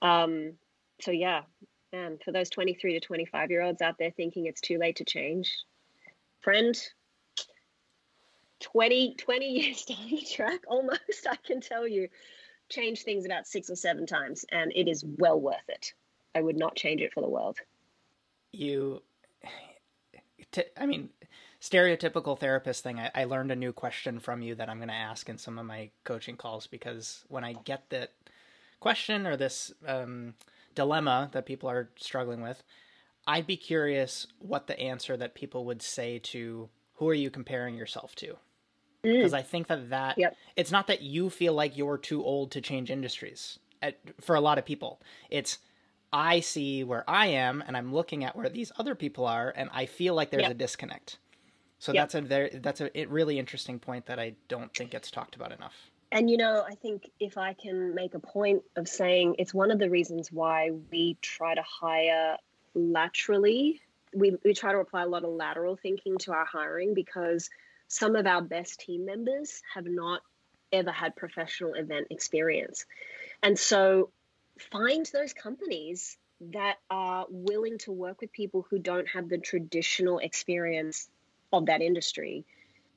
[0.01, 0.53] Um,
[1.01, 1.41] so yeah
[1.93, 5.05] man for those 23 to 25 year olds out there thinking it's too late to
[5.05, 5.57] change
[6.41, 6.77] friend
[8.59, 12.09] 20 20 years down the track almost i can tell you
[12.69, 15.93] change things about six or seven times and it is well worth it.
[16.35, 17.57] I would not change it for the world.
[18.51, 19.01] You
[20.79, 21.09] I mean
[21.69, 24.93] stereotypical therapist thing I, I learned a new question from you that i'm going to
[24.93, 28.11] ask in some of my coaching calls because when i get that
[28.79, 30.35] question or this um,
[30.75, 32.63] dilemma that people are struggling with
[33.27, 37.75] I'd be curious what the answer that people would say to who are you comparing
[37.75, 38.37] yourself to?
[39.03, 39.37] Because mm.
[39.37, 40.35] I think that that yep.
[40.55, 43.59] it's not that you feel like you're too old to change industries.
[43.81, 45.59] At, for a lot of people, it's
[46.11, 49.69] I see where I am and I'm looking at where these other people are, and
[49.73, 50.51] I feel like there's yep.
[50.51, 51.17] a disconnect.
[51.79, 52.03] So yep.
[52.03, 55.51] that's a very that's a really interesting point that I don't think gets talked about
[55.51, 55.75] enough.
[56.11, 59.71] And you know, I think if I can make a point of saying it's one
[59.71, 62.37] of the reasons why we try to hire
[62.73, 63.81] laterally.
[64.13, 67.49] We, we try to apply a lot of lateral thinking to our hiring because
[67.89, 70.21] some of our best team members have not
[70.71, 72.85] ever had professional event experience.
[73.43, 74.09] And so
[74.71, 76.17] find those companies
[76.51, 81.09] that are willing to work with people who don't have the traditional experience
[81.53, 82.45] of that industry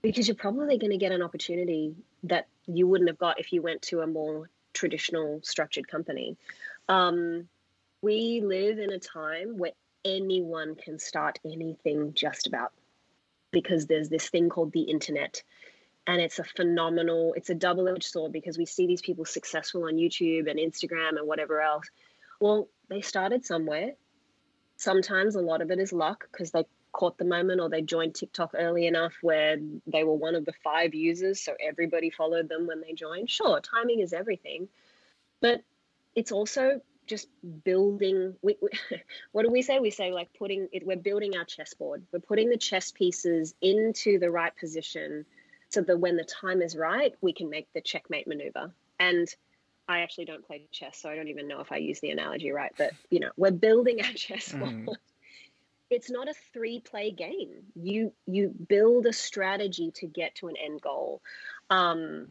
[0.03, 3.63] because you're probably going to get an opportunity that you wouldn't have got if you
[3.63, 6.37] went to a more traditional structured company.
[6.89, 7.49] Um,
[8.03, 9.73] we live in a time where
[10.05, 12.73] anyone can start anything just about
[13.51, 15.43] because there's this thing called the internet
[16.07, 19.95] and it's a phenomenal it's a double-edged sword because we see these people successful on
[19.97, 21.85] youtube and instagram and whatever else
[22.41, 23.93] well they started somewhere
[24.77, 28.15] sometimes a lot of it is luck because they caught the moment or they joined
[28.15, 32.67] tiktok early enough where they were one of the five users so everybody followed them
[32.67, 33.31] when they joined.
[33.31, 34.69] Sure timing is everything
[35.41, 35.63] but
[36.15, 37.29] it's also just
[37.65, 38.69] building we, we,
[39.33, 39.81] what do we say?
[39.81, 42.05] We say like putting it we're building our chessboard.
[42.13, 45.27] We're putting the chess pieces into the right position
[45.71, 48.73] so that when the time is right we can make the checkmate maneuver.
[48.99, 49.29] And
[49.89, 52.53] i actually don't play chess so i don't even know if i use the analogy
[52.53, 54.87] right but you know we're building our chessboard.
[54.87, 54.95] Mm.
[55.91, 60.55] It's not a three play game you you build a strategy to get to an
[60.57, 61.21] end goal
[61.69, 62.29] um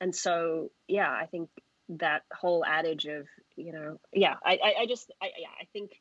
[0.00, 1.48] and so yeah i think
[1.88, 6.00] that whole adage of you know, yeah, I, I, I just, I, yeah, I think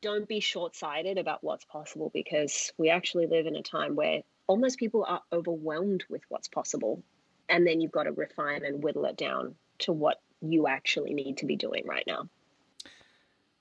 [0.00, 4.22] don't be short sighted about what's possible because we actually live in a time where
[4.46, 7.02] almost people are overwhelmed with what's possible.
[7.48, 11.38] And then you've got to refine and whittle it down to what you actually need
[11.38, 12.28] to be doing right now.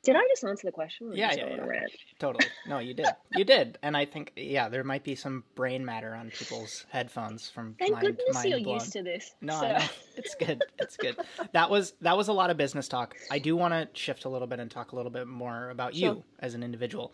[0.07, 1.11] Did I just answer the question?
[1.13, 1.81] Yeah, yeah, yeah.
[2.17, 2.45] totally.
[2.65, 3.07] No, you did.
[3.35, 7.49] You did, and I think yeah, there might be some brain matter on people's headphones
[7.49, 8.75] from Thank mind, goodness mind you're blown.
[8.75, 9.35] used to this.
[9.41, 9.77] No, so.
[10.15, 10.63] it's good.
[10.79, 11.17] It's good.
[11.51, 13.17] That was that was a lot of business talk.
[13.29, 15.93] I do want to shift a little bit and talk a little bit more about
[15.93, 16.15] sure.
[16.15, 17.11] you as an individual.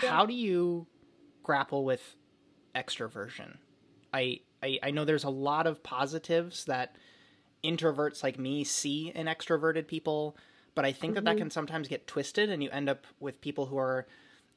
[0.00, 0.10] Yeah.
[0.10, 0.86] How do you
[1.42, 2.14] grapple with
[2.76, 3.56] extroversion?
[4.12, 6.94] I, I I know there's a lot of positives that
[7.64, 10.36] introverts like me see in extroverted people
[10.74, 11.14] but I think mm-hmm.
[11.16, 11.38] that that mm-hmm.
[11.44, 14.06] can sometimes get twisted, and you end up with people who are,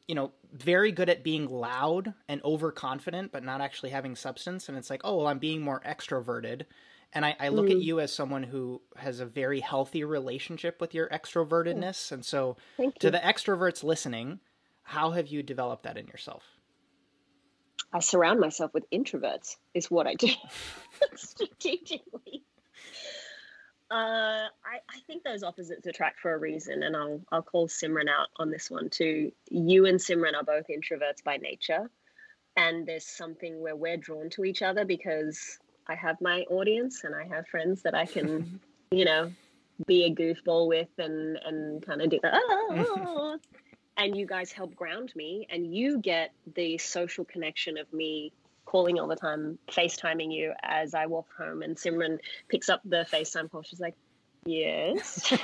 [0.08, 4.70] you know, very good at being loud and overconfident, but not actually having substance.
[4.70, 6.66] And it's like, oh, well, I'm being more extroverted.
[7.14, 7.72] And I, I look mm.
[7.72, 12.12] at you as someone who has a very healthy relationship with your extrovertedness.
[12.12, 12.58] And so,
[13.00, 14.40] to the extroverts listening,
[14.84, 16.44] how have you developed that in yourself?
[17.94, 20.28] I surround myself with introverts, is what I do
[21.16, 22.44] strategically.
[23.90, 28.10] Uh, I, I think those opposites attract for a reason, and I'll I'll call Simran
[28.10, 29.32] out on this one too.
[29.50, 31.90] You and Simran are both introverts by nature,
[32.58, 37.16] and there's something where we're drawn to each other because I have my audience and
[37.16, 38.60] I have friends that I can
[38.92, 39.32] you know,
[39.86, 42.34] be a goofball with and and kind of do that.
[42.36, 43.38] Oh,
[43.98, 48.34] and you guys help ground me, and you get the social connection of me
[48.68, 53.08] calling all the time, FaceTiming you as I walk home, and Simran picks up the
[53.12, 53.64] FaceTime call.
[53.64, 53.96] She's like,
[54.46, 55.34] "Yes."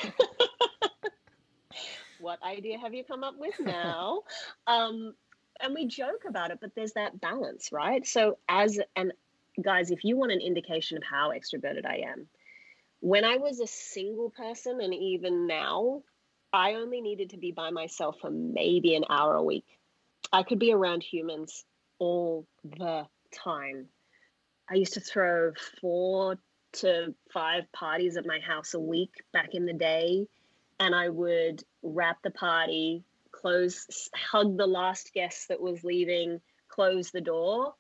[2.20, 4.22] what idea have you come up with now?
[4.68, 5.16] um,
[5.62, 8.06] and we joke about it, but there's that balance, right?
[8.06, 9.14] So as and
[9.62, 12.28] guys, if you want an indication of how extroverted I am,
[13.00, 16.04] when I was a single person, and even now,
[16.52, 19.66] I only needed to be by myself for maybe an hour a week.
[20.32, 21.64] I could be around humans
[22.00, 23.88] all the time.
[24.70, 26.38] I used to throw four
[26.74, 30.28] to five parties at my house a week back in the day,
[30.80, 37.12] and I would wrap the party, close, hug the last guest that was leaving, close
[37.12, 37.76] the door,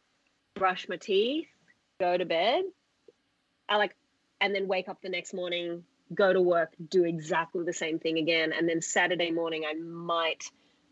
[0.53, 1.47] brush my teeth,
[1.99, 2.63] go to bed.
[3.67, 3.95] I like
[4.41, 8.17] and then wake up the next morning, go to work, do exactly the same thing
[8.17, 8.51] again.
[8.51, 10.43] And then Saturday morning, I might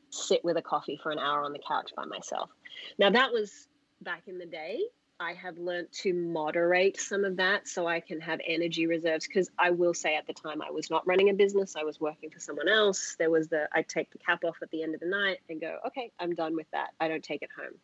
[0.10, 2.50] sit with a coffee for an hour on the couch by myself.
[2.97, 3.67] Now, that was
[4.01, 4.81] back in the day.
[5.19, 9.27] I have learned to moderate some of that so I can have energy reserves.
[9.27, 11.99] Because I will say at the time, I was not running a business, I was
[11.99, 13.15] working for someone else.
[13.19, 15.61] There was the, I'd take the cap off at the end of the night and
[15.61, 16.89] go, okay, I'm done with that.
[16.99, 17.75] I don't take it home.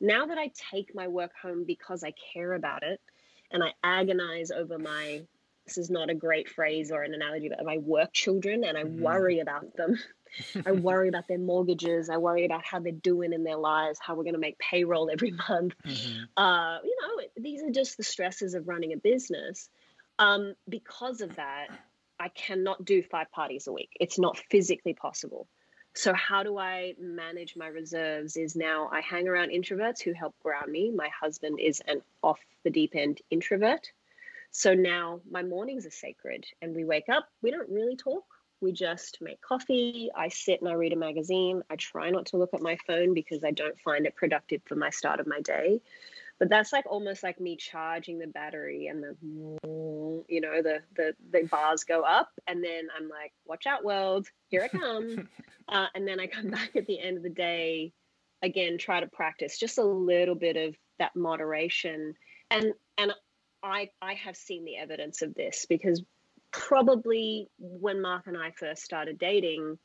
[0.00, 3.00] Now that I take my work home because I care about it,
[3.50, 5.22] and I agonize over my
[5.68, 8.84] this is not a great phrase or an analogy, but my work children and I
[8.84, 9.02] mm-hmm.
[9.02, 9.98] worry about them.
[10.66, 12.08] I worry about their mortgages.
[12.10, 15.10] I worry about how they're doing in their lives, how we're going to make payroll
[15.12, 15.74] every month.
[15.84, 16.24] Mm-hmm.
[16.36, 19.68] Uh, you know, these are just the stresses of running a business.
[20.18, 21.68] Um, because of that,
[22.18, 23.90] I cannot do five parties a week.
[24.00, 25.46] It's not physically possible.
[25.94, 28.36] So, how do I manage my reserves?
[28.36, 30.90] Is now I hang around introverts who help ground me.
[30.90, 33.90] My husband is an off the deep end introvert.
[34.50, 38.24] So now my mornings are sacred and we wake up, we don't really talk.
[38.60, 40.10] We just make coffee.
[40.16, 41.62] I sit and I read a magazine.
[41.70, 44.74] I try not to look at my phone because I don't find it productive for
[44.74, 45.80] my start of my day.
[46.38, 49.16] But that's like almost like me charging the battery and the
[50.28, 54.28] you know the the the bars go up and then I'm like, watch out, world,
[54.48, 55.28] here I come.
[55.68, 57.92] uh, and then I come back at the end of the day,
[58.42, 62.14] again, try to practice just a little bit of that moderation
[62.50, 63.12] and and
[63.62, 66.02] I I have seen the evidence of this because
[66.50, 69.78] probably when Mark and I first started dating,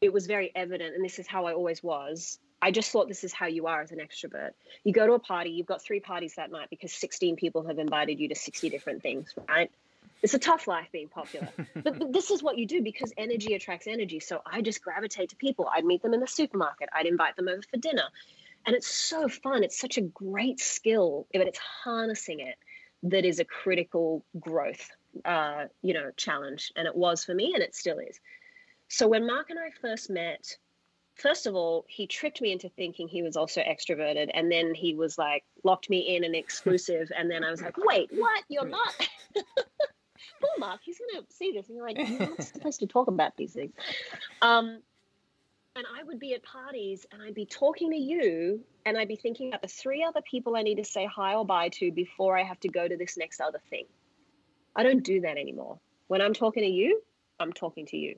[0.00, 2.38] it was very evident, and this is how I always was.
[2.62, 4.50] I just thought this is how you are as an extrovert.
[4.84, 7.78] You go to a party, you've got three parties that night because 16 people have
[7.78, 9.70] invited you to 60 different things, right?
[10.22, 11.48] It's a tough life being popular.
[11.74, 14.20] but, but, this is what you do because energy attracts energy.
[14.20, 15.70] So I just gravitate to people.
[15.72, 18.04] I'd meet them in the supermarket, I'd invite them over for dinner
[18.66, 22.56] and it's so fun it's such a great skill but it's harnessing it
[23.02, 24.90] that is a critical growth
[25.24, 28.20] uh, you know challenge and it was for me and it still is.
[28.88, 30.56] So when mark and i first met
[31.14, 34.94] first of all he tricked me into thinking he was also extroverted and then he
[34.94, 38.42] was like locked me in an exclusive and then i was like wait what?
[38.48, 42.86] You're not poor mark he's gonna see this and you're like you're not supposed to
[42.86, 43.72] talk about these things.
[44.42, 44.80] Um,
[45.76, 49.16] and I would be at parties and I'd be talking to you and I'd be
[49.16, 52.36] thinking about the three other people I need to say hi or bye to before
[52.36, 53.86] I have to go to this next other thing.
[54.74, 55.78] I don't do that anymore.
[56.08, 57.02] When I'm talking to you,
[57.38, 58.16] I'm talking to you.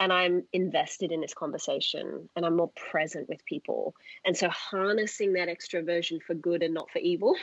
[0.00, 3.94] And I'm invested in this conversation and I'm more present with people.
[4.24, 7.36] And so harnessing that extroversion for good and not for evil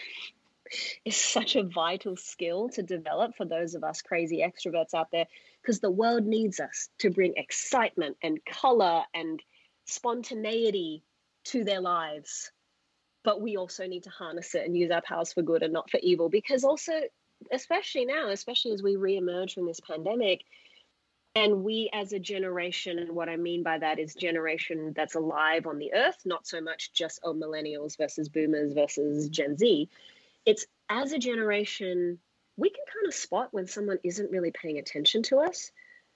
[1.06, 5.28] is such a vital skill to develop for those of us crazy extroverts out there
[5.62, 9.42] because the world needs us to bring excitement and color and
[9.86, 11.04] spontaneity
[11.46, 12.52] to their lives.
[13.24, 15.90] But we also need to harness it and use our powers for good and not
[15.90, 16.94] for evil because also,
[17.52, 20.44] especially now, especially as we re-emerge from this pandemic,
[21.36, 25.68] and we as a generation, and what I mean by that is generation that's alive
[25.68, 29.90] on the earth, not so much just oh millennials versus boomers versus Gen Z.
[30.46, 32.20] It's as a generation
[32.58, 35.72] we can kind of spot when someone isn't really paying attention to us.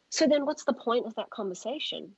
[0.10, 2.16] So then what's the point of that conversation?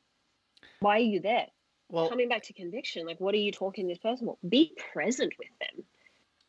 [0.79, 1.47] Why are you there?
[1.89, 4.39] Well, coming back to conviction, like what are you talking to this person about?
[4.47, 5.85] Be present with them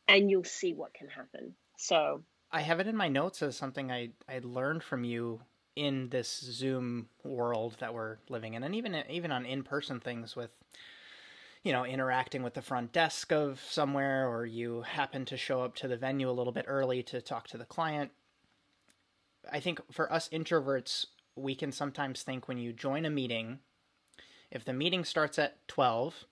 [0.09, 1.55] and you'll see what can happen.
[1.77, 5.41] So I have it in my notes as something I, I learned from you
[5.75, 10.35] in this Zoom world that we're living in, and even even on in person things
[10.35, 10.57] with
[11.67, 15.75] you know, interacting with the front desk of somewhere, or you happen to show up
[15.75, 18.13] to the venue a little bit early to talk to the client.
[19.51, 23.59] I think for us introverts, we can sometimes think when you join a meeting,
[24.49, 26.27] if the meeting starts at 12,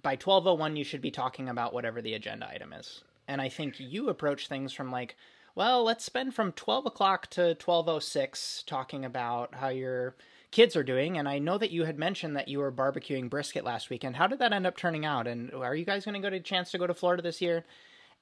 [0.00, 3.02] by 1201 you should be talking about whatever the agenda item is.
[3.28, 5.16] And I think you approach things from like,
[5.54, 10.14] Well, let's spend from 12 o'clock to 12.06 talking about how your
[10.50, 11.18] kids are doing.
[11.18, 14.16] And I know that you had mentioned that you were barbecuing brisket last weekend.
[14.16, 15.26] How did that end up turning out?
[15.26, 17.42] And are you guys going to go to a chance to go to Florida this
[17.42, 17.64] year?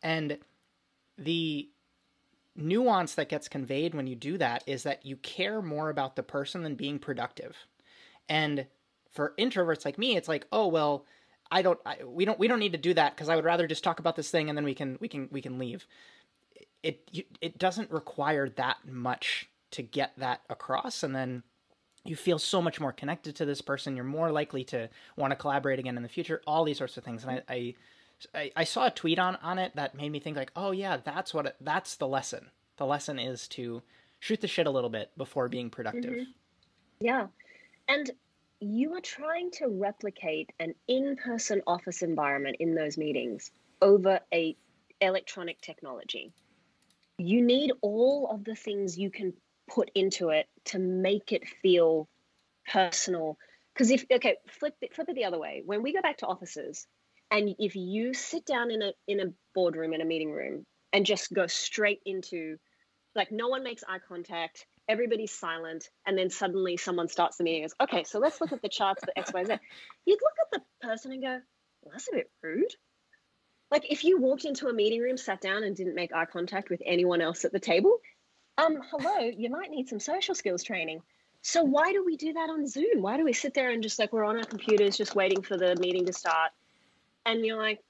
[0.02, 0.38] And
[1.16, 1.68] the
[2.57, 6.22] nuance that gets conveyed when you do that is that you care more about the
[6.22, 7.57] person than being productive.
[8.28, 8.66] And
[9.11, 11.05] for introverts like me, it's like, oh well,
[11.51, 13.66] I don't, I, we don't, we don't need to do that because I would rather
[13.66, 15.86] just talk about this thing and then we can, we can, we can leave.
[16.82, 21.42] It, it doesn't require that much to get that across, and then
[22.05, 23.97] you feel so much more connected to this person.
[23.97, 26.42] You're more likely to want to collaborate again in the future.
[26.47, 27.74] All these sorts of things, and I, I
[28.34, 30.99] I, I saw a tweet on on it that made me think like, oh yeah,
[31.03, 32.51] that's what it, that's the lesson.
[32.76, 33.82] The lesson is to
[34.20, 36.12] shoot the shit a little bit before being productive.
[36.12, 36.30] Mm-hmm.
[37.01, 37.26] Yeah,
[37.88, 38.11] and
[38.64, 43.50] you are trying to replicate an in-person office environment in those meetings
[43.82, 44.56] over a
[45.00, 46.32] electronic technology.
[47.18, 49.34] You need all of the things you can
[49.68, 52.08] put into it to make it feel
[52.66, 53.36] personal.
[53.74, 55.62] Because if okay, flip it, flip it the other way.
[55.64, 56.86] When we go back to offices,
[57.30, 61.04] and if you sit down in a in a boardroom in a meeting room and
[61.04, 62.56] just go straight into
[63.14, 67.62] like no one makes eye contact everybody's silent and then suddenly someone starts the meeting
[67.62, 69.59] and goes okay so let's look at the charts for xyz
[70.05, 71.41] you'd look at the person and go
[71.82, 72.74] well, that's a bit rude.
[73.70, 76.70] Like if you walked into a meeting room sat down and didn't make eye contact
[76.70, 77.99] with anyone else at the table
[78.57, 81.03] um hello you might need some social skills training.
[81.43, 83.03] So why do we do that on zoom?
[83.03, 85.59] Why do we sit there and just like we're on our computers just waiting for
[85.59, 86.53] the meeting to start?
[87.26, 87.80] And you're like,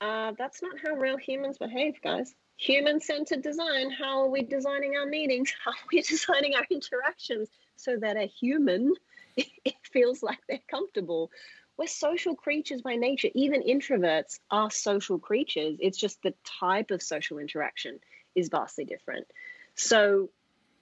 [0.00, 2.34] uh, that's not how real humans behave, guys.
[2.58, 3.90] Human centered design.
[3.90, 5.52] How are we designing our meetings?
[5.64, 8.94] How are we designing our interactions so that a human
[9.36, 11.30] it feels like they're comfortable?
[11.76, 13.28] We're social creatures by nature.
[13.34, 15.78] Even introverts are social creatures.
[15.80, 18.00] It's just the type of social interaction
[18.34, 19.28] is vastly different.
[19.76, 20.30] So,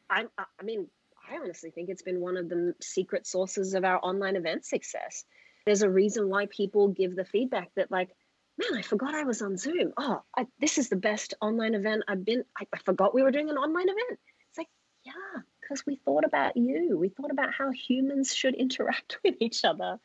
[0.09, 0.89] I, I mean,
[1.31, 5.27] I honestly think it's been one of the secret sources of our online event success
[5.66, 8.11] there's a reason why people give the feedback that like
[8.59, 9.93] man i forgot i was on zoom.
[9.97, 13.31] Oh I, this is the best online event i've been I, I forgot we were
[13.31, 14.19] doing an online event.
[14.49, 14.69] It's like
[15.05, 16.97] yeah because we thought about you.
[16.97, 19.99] We thought about how humans should interact with each other.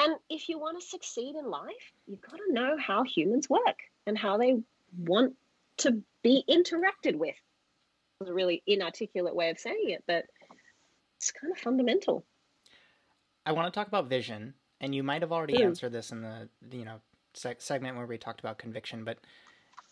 [0.00, 3.78] And if you want to succeed in life you've got to know how humans work
[4.06, 4.58] and how they
[4.96, 5.34] want
[5.78, 7.36] to be interacted with.
[8.20, 10.26] It's a really inarticulate way of saying it but
[11.16, 12.24] it's kind of fundamental.
[13.44, 15.64] I want to talk about vision, and you might have already mm.
[15.64, 17.00] answered this in the you know
[17.34, 19.18] segment where we talked about conviction, but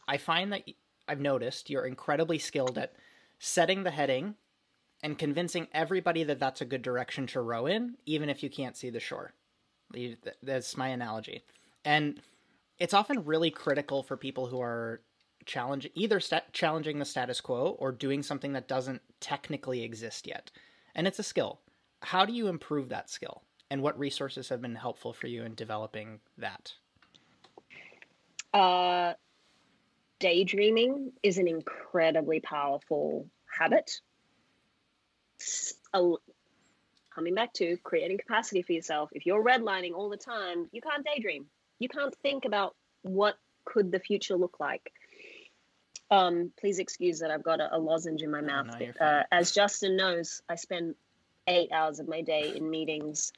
[0.08, 0.62] I find that
[1.08, 2.94] I've noticed you're incredibly skilled at
[3.38, 4.34] setting the heading
[5.02, 8.76] and convincing everybody that that's a good direction to row in, even if you can't
[8.76, 9.32] see the shore.
[10.42, 11.44] That's my analogy,
[11.84, 12.20] and
[12.78, 15.00] it's often really critical for people who are
[15.44, 20.50] challenging either st- challenging the status quo or doing something that doesn't technically exist yet,
[20.94, 21.60] and it's a skill.
[22.02, 23.42] How do you improve that skill?
[23.70, 26.72] And what resources have been helpful for you in developing that?
[28.52, 29.14] Uh,
[30.18, 34.00] daydreaming is an incredibly powerful habit.
[37.14, 39.10] coming back to creating capacity for yourself.
[39.12, 41.46] If you're redlining all the time, you can't daydream.
[41.78, 44.92] You can't think about what could the future look like.
[46.10, 48.66] Um, please excuse that I've got a, a lozenge in my mouth.
[48.78, 50.94] No, uh, as Justin knows, I spend
[51.46, 53.32] eight hours of my day in meetings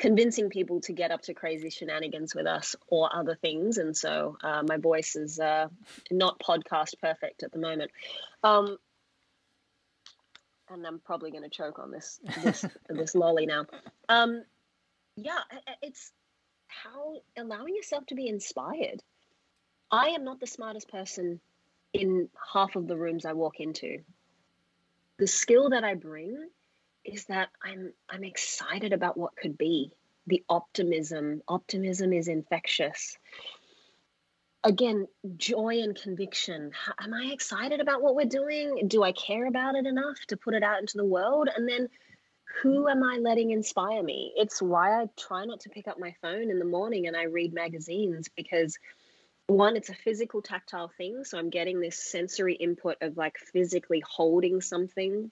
[0.00, 3.76] convincing people to get up to crazy shenanigans with us or other things.
[3.76, 5.68] And so uh, my voice is uh,
[6.10, 7.90] not podcast perfect at the moment.
[8.42, 8.78] Um,
[10.70, 13.66] and I'm probably going to choke on this this this lolly now.
[14.08, 14.42] Um,
[15.16, 15.40] yeah,
[15.82, 16.12] it's
[16.68, 19.02] how allowing yourself to be inspired.
[19.90, 21.40] I am not the smartest person
[21.92, 23.98] in half of the rooms I walk into.
[25.18, 26.48] The skill that I bring
[27.04, 29.92] is that I'm I'm excited about what could be.
[30.26, 33.16] The optimism, optimism is infectious.
[34.62, 36.72] Again, joy and conviction.
[37.00, 38.86] Am I excited about what we're doing?
[38.88, 41.48] Do I care about it enough to put it out into the world?
[41.54, 41.88] And then
[42.62, 44.32] who am I letting inspire me?
[44.36, 47.24] It's why I try not to pick up my phone in the morning and I
[47.24, 48.78] read magazines because
[49.46, 51.24] one, it's a physical tactile thing.
[51.24, 55.30] So I'm getting this sensory input of like physically holding something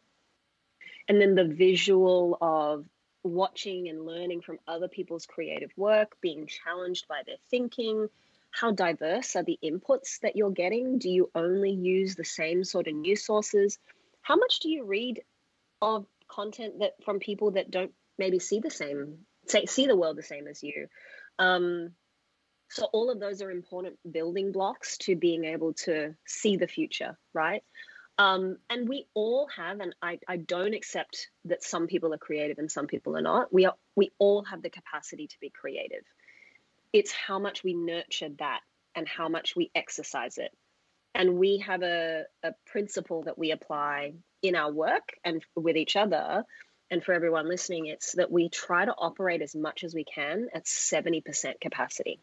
[1.09, 2.85] and then the visual of
[3.25, 8.09] watching and learning from other people's creative work, being challenged by their thinking.
[8.51, 10.99] How diverse are the inputs that you're getting?
[10.99, 13.79] Do you only use the same sort of news sources?
[14.23, 15.23] How much do you read
[15.83, 20.17] of content that from people that don't maybe see the same, say, see the world
[20.17, 20.89] the same as you?
[21.39, 21.95] Um,
[22.71, 27.19] So all of those are important building blocks to being able to see the future,
[27.33, 27.63] right?
[28.19, 32.59] Um, and we all have, and I, I don't accept that some people are creative
[32.59, 33.53] and some people are not.
[33.53, 36.03] We are we all have the capacity to be creative.
[36.93, 38.61] It's how much we nurture that
[38.97, 40.51] and how much we exercise it.
[41.15, 45.95] And we have a, a principle that we apply in our work and with each
[45.95, 46.45] other.
[46.91, 50.49] And for everyone listening, it's that we try to operate as much as we can
[50.55, 52.21] at 70% capacity.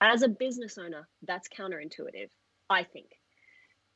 [0.00, 2.30] As a business owner, that's counterintuitive,
[2.70, 3.10] I think,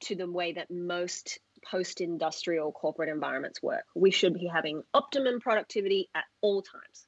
[0.00, 3.84] to the way that most post industrial corporate environments work.
[3.94, 7.06] We should be having optimum productivity at all times.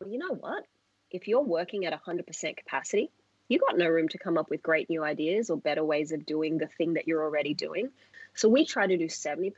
[0.00, 0.64] Well, you know what?
[1.10, 3.10] If you're working at 100% capacity,
[3.48, 6.26] you got no room to come up with great new ideas or better ways of
[6.26, 7.90] doing the thing that you're already doing.
[8.34, 9.52] So we try to do 70%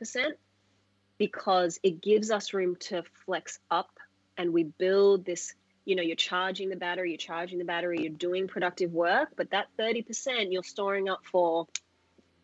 [1.17, 3.89] because it gives us room to flex up
[4.37, 5.53] and we build this
[5.85, 9.51] you know you're charging the battery you're charging the battery you're doing productive work but
[9.51, 10.05] that 30%
[10.51, 11.67] you're storing up for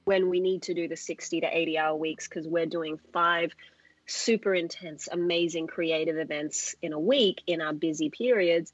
[0.06, 3.52] when we need to do the 60 to 80 hour weeks because we're doing five
[4.06, 8.72] super intense amazing creative events in a week in our busy periods.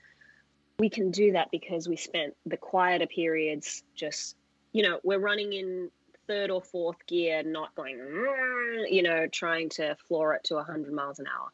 [0.78, 4.36] We can do that because we spent the quieter periods just
[4.74, 5.90] you know we're running in
[6.28, 10.92] third or fourth gear not going mm, you know trying to floor it to 100
[10.94, 11.50] miles an hour.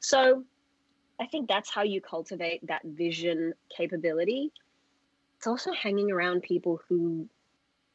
[0.00, 0.44] So
[1.20, 4.50] i think that's how you cultivate that vision capability.
[5.36, 7.28] It's also hanging around people who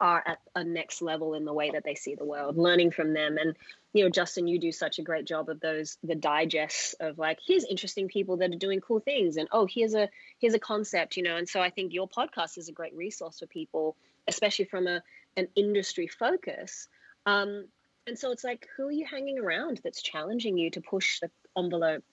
[0.01, 3.13] are at a next level in the way that they see the world learning from
[3.13, 3.37] them.
[3.37, 3.55] And
[3.91, 7.39] you know justin you do such a great job of those the digests of like
[7.45, 10.07] here's interesting people that are doing cool things and oh here's a
[10.39, 11.37] here's a concept you know.
[11.37, 13.95] And so i think your podcast is a great resource for people
[14.27, 15.01] especially from a
[15.37, 16.87] an industry focus.
[17.25, 17.65] Um,
[18.07, 21.29] and so it's like who are you hanging around that's challenging you to push the
[21.57, 22.03] envelope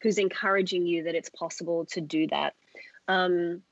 [0.00, 2.54] who's encouraging you that it's possible to do that?
[3.08, 3.62] Um,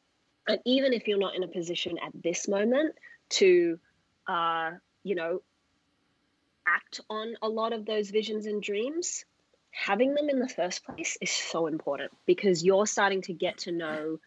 [0.48, 2.94] and even if you're not in a position at this moment
[3.31, 3.78] to,
[4.26, 4.72] uh,
[5.03, 5.41] you know,
[6.66, 9.24] act on a lot of those visions and dreams,
[9.70, 13.72] having them in the first place is so important because you're starting to get to
[13.72, 14.18] know.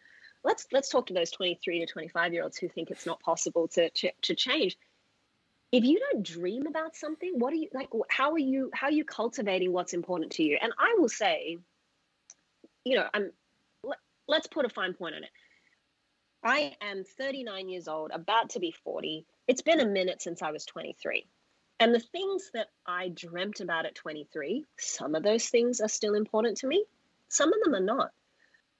[0.42, 3.68] Let's let's talk to those 23 to 25 year olds who think it's not possible
[3.68, 4.76] to, to to change.
[5.72, 7.88] If you don't dream about something, what are you like?
[8.08, 10.58] How are you how are you cultivating what's important to you?
[10.60, 11.58] And I will say,
[12.84, 13.30] you know, I'm.
[13.82, 13.98] Let,
[14.28, 15.30] let's put a fine point on it.
[16.44, 19.24] I am 39 years old, about to be 40.
[19.48, 21.26] It's been a minute since I was 23.
[21.80, 26.14] And the things that I dreamt about at 23, some of those things are still
[26.14, 26.84] important to me,
[27.28, 28.10] some of them are not.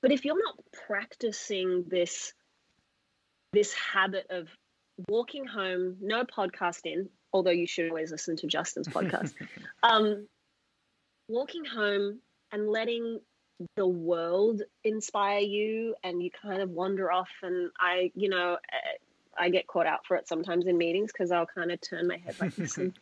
[0.02, 2.32] But if you're not practicing this
[3.52, 4.48] this habit of
[5.08, 9.32] walking home, no podcast in, although you should always listen to Justin's podcast,
[9.82, 10.26] um,
[11.28, 12.20] walking home
[12.52, 13.20] and letting
[13.76, 18.98] the world inspire you and you kind of wander off and i you know eh,
[19.38, 22.16] i get caught out for it sometimes in meetings because i'll kind of turn my
[22.16, 22.94] head like this and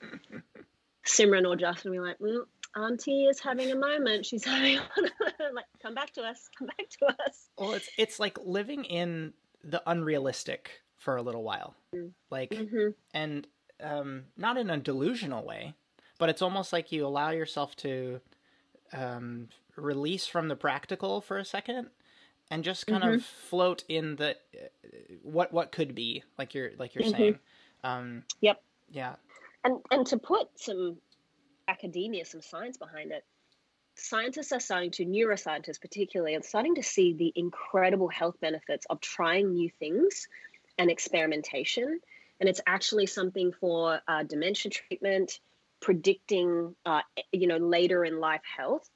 [1.07, 2.43] simran or justin be like mm,
[2.77, 4.27] auntie is having a moment.
[4.27, 6.49] She's having like come back to us.
[6.59, 7.49] Come back to us.
[7.59, 9.33] Well it's it's like living in
[9.63, 11.75] the unrealistic for a little while.
[11.95, 12.13] Mm.
[12.31, 12.91] like mm-hmm.
[13.13, 13.47] and
[13.83, 15.75] um not in a delusional way
[16.19, 18.21] but it's almost like you allow yourself to
[18.93, 21.89] um release from the practical for a second
[22.51, 23.15] and just kind mm-hmm.
[23.15, 24.67] of float in the uh,
[25.23, 27.17] what what could be like you're like you're mm-hmm.
[27.17, 27.39] saying
[27.85, 29.15] um yep yeah
[29.65, 30.97] and and to put some
[31.69, 33.25] academia some science behind it
[33.95, 39.01] scientists are starting to neuroscientists particularly are starting to see the incredible health benefits of
[39.01, 40.29] trying new things
[40.79, 42.01] and experimentation
[42.41, 45.41] and it's actually something for uh, dementia treatment
[45.83, 47.03] predicting uh,
[47.33, 48.89] you know later in life health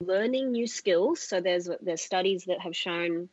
[0.00, 1.20] learning new skills.
[1.20, 3.28] So there's there's studies that have shown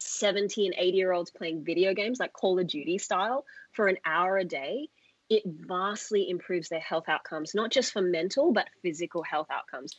[0.00, 3.96] 70 and 80 year olds playing video games like Call of Duty style for an
[4.04, 4.88] hour a day.
[5.28, 9.96] It vastly improves their health outcomes, not just for mental, but physical health outcomes.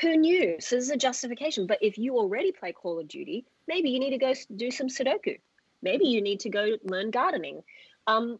[0.00, 0.56] Who knew?
[0.60, 1.66] So this is a justification.
[1.66, 4.88] But if you already play Call of Duty, maybe you need to go do some
[4.88, 5.40] Sudoku.
[5.82, 7.62] Maybe you need to go learn gardening.
[8.06, 8.38] Um,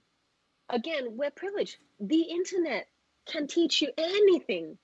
[0.71, 1.77] again, we're privileged.
[1.99, 2.87] The internet
[3.31, 4.79] can teach you anything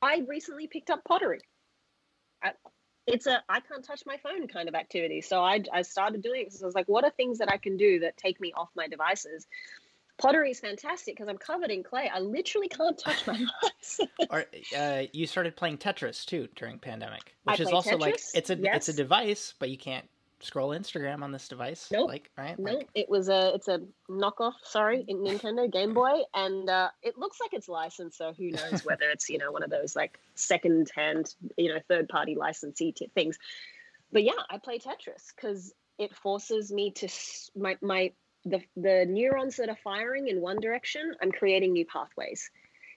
[0.00, 1.40] I recently picked up pottery.
[2.42, 2.52] I,
[3.06, 5.20] it's a I can't touch my phone kind of activity.
[5.22, 7.56] So I, I started doing it because I was like, what are things that I
[7.56, 9.46] can do that take me off my devices?
[10.18, 12.10] Pottery is fantastic because I'm covered in clay.
[12.12, 14.00] I literally can't touch my device.
[14.30, 14.44] or
[14.76, 18.00] uh, you started playing Tetris too during pandemic, which is also Tetris?
[18.00, 18.76] like it's a yes.
[18.76, 20.08] it's a device, but you can't
[20.40, 21.88] scroll Instagram on this device.
[21.90, 22.08] Nope.
[22.08, 22.58] Like, right?
[22.58, 22.78] Nope.
[22.78, 22.88] Like...
[22.94, 23.80] It was a it's a
[24.10, 28.18] knockoff, sorry, Nintendo Game Boy, and uh, it looks like it's licensed.
[28.18, 31.80] So who knows whether it's you know one of those like second hand, you know,
[31.88, 33.38] third party licensee t- things.
[34.12, 37.08] But yeah, I play Tetris because it forces me to
[37.56, 38.12] my my
[38.44, 41.14] the the neurons that are firing in one direction.
[41.20, 42.50] I'm creating new pathways.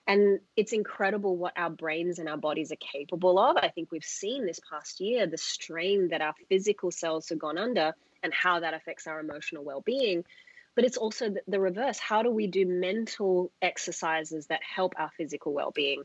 [0.07, 3.57] And it's incredible what our brains and our bodies are capable of.
[3.57, 7.57] I think we've seen this past year the strain that our physical cells have gone
[7.57, 7.93] under
[8.23, 10.25] and how that affects our emotional well being.
[10.73, 11.99] But it's also the, reverse.
[11.99, 16.03] How do we do mental exercises that help our physical well being?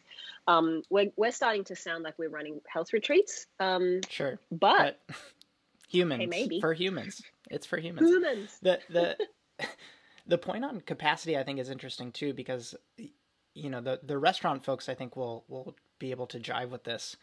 [0.48, 3.46] Um, we're, we're starting to sound like we're running health retreats.
[3.60, 4.40] Um, sure.
[4.50, 5.16] But, but
[5.88, 6.60] humans, hey, maybe.
[6.60, 8.08] for humans, it's for humans.
[8.08, 8.58] Humans.
[8.60, 9.16] The, the,
[10.26, 12.74] the point on capacity, I think, is interesting too, because
[13.56, 16.84] you know the the restaurant folks I think will will be able to jive with
[16.84, 17.16] this.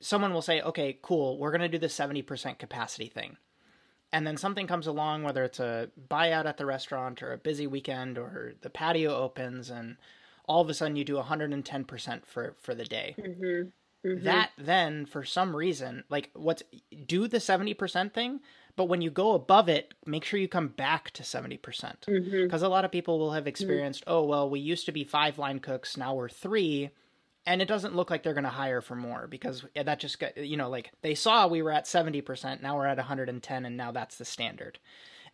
[0.00, 3.36] Someone will say, "Okay, cool, we're going to do the 70% capacity thing."
[4.12, 7.66] And then something comes along whether it's a buyout at the restaurant or a busy
[7.66, 9.96] weekend or the patio opens and
[10.46, 13.14] all of a sudden you do 110% for for the day.
[13.18, 13.68] Mm-hmm.
[14.08, 14.24] Mm-hmm.
[14.24, 16.62] That then for some reason, like what's
[17.06, 18.40] do the 70% thing,
[18.76, 21.60] but when you go above it, make sure you come back to 70%.
[21.60, 22.64] Because mm-hmm.
[22.64, 24.12] a lot of people will have experienced, mm-hmm.
[24.12, 26.90] oh, well, we used to be five line cooks, now we're three.
[27.46, 30.36] And it doesn't look like they're going to hire for more because that just got,
[30.36, 33.92] you know, like they saw we were at 70%, now we're at 110, and now
[33.92, 34.78] that's the standard.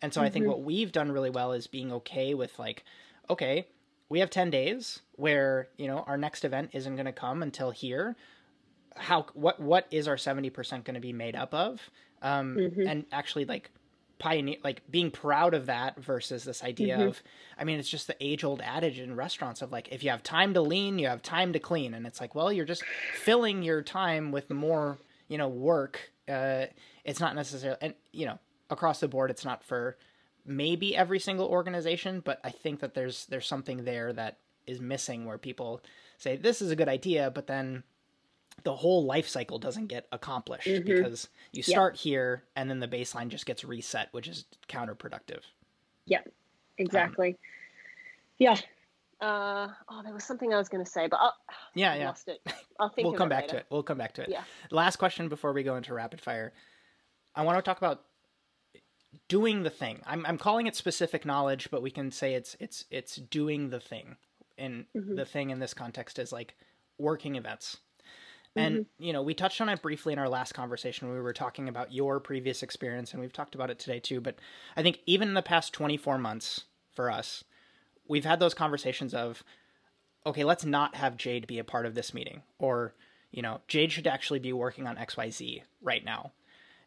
[0.00, 0.52] And so I think mm-hmm.
[0.52, 2.84] what we've done really well is being okay with, like,
[3.28, 3.66] okay,
[4.08, 7.70] we have 10 days where, you know, our next event isn't going to come until
[7.70, 8.16] here
[8.98, 11.90] how what what is our 70% going to be made up of
[12.22, 12.86] um, mm-hmm.
[12.86, 13.70] and actually like
[14.18, 17.08] pioneer like being proud of that versus this idea mm-hmm.
[17.08, 17.22] of
[17.58, 20.22] i mean it's just the age old adage in restaurants of like if you have
[20.22, 22.82] time to lean you have time to clean and it's like well you're just
[23.14, 24.96] filling your time with more
[25.28, 26.64] you know work uh
[27.04, 28.38] it's not necessarily and you know
[28.70, 29.98] across the board it's not for
[30.46, 35.26] maybe every single organization but i think that there's there's something there that is missing
[35.26, 35.82] where people
[36.16, 37.82] say this is a good idea but then
[38.64, 40.84] the whole life cycle doesn't get accomplished mm-hmm.
[40.84, 42.00] because you start yep.
[42.00, 45.40] here and then the baseline just gets reset, which is counterproductive.
[46.06, 46.22] Yeah,
[46.78, 47.30] exactly.
[47.30, 47.36] Um,
[48.38, 48.56] yeah.
[49.20, 51.34] Uh, oh, there was something I was going to say, but I'll,
[51.74, 52.40] yeah, yeah, lost it.
[52.80, 53.06] I'll think.
[53.06, 53.52] we'll come back later.
[53.52, 53.66] to it.
[53.70, 54.30] We'll come back to it.
[54.30, 54.42] Yeah.
[54.70, 56.52] Last question before we go into rapid fire.
[57.34, 58.02] I want to talk about
[59.28, 60.00] doing the thing.
[60.06, 63.80] I'm I'm calling it specific knowledge, but we can say it's it's it's doing the
[63.80, 64.16] thing.
[64.58, 65.16] And mm-hmm.
[65.16, 66.54] the thing in this context is like
[66.98, 67.78] working events
[68.56, 69.04] and, mm-hmm.
[69.04, 71.10] you know, we touched on it briefly in our last conversation.
[71.10, 74.20] We were talking about your previous experience, and we've talked about it today too.
[74.20, 74.36] But
[74.76, 77.44] I think even in the past 24 months for us,
[78.08, 79.44] we've had those conversations of,
[80.24, 82.42] okay, let's not have Jade be a part of this meeting.
[82.58, 82.94] Or,
[83.30, 86.32] you know, Jade should actually be working on XYZ right now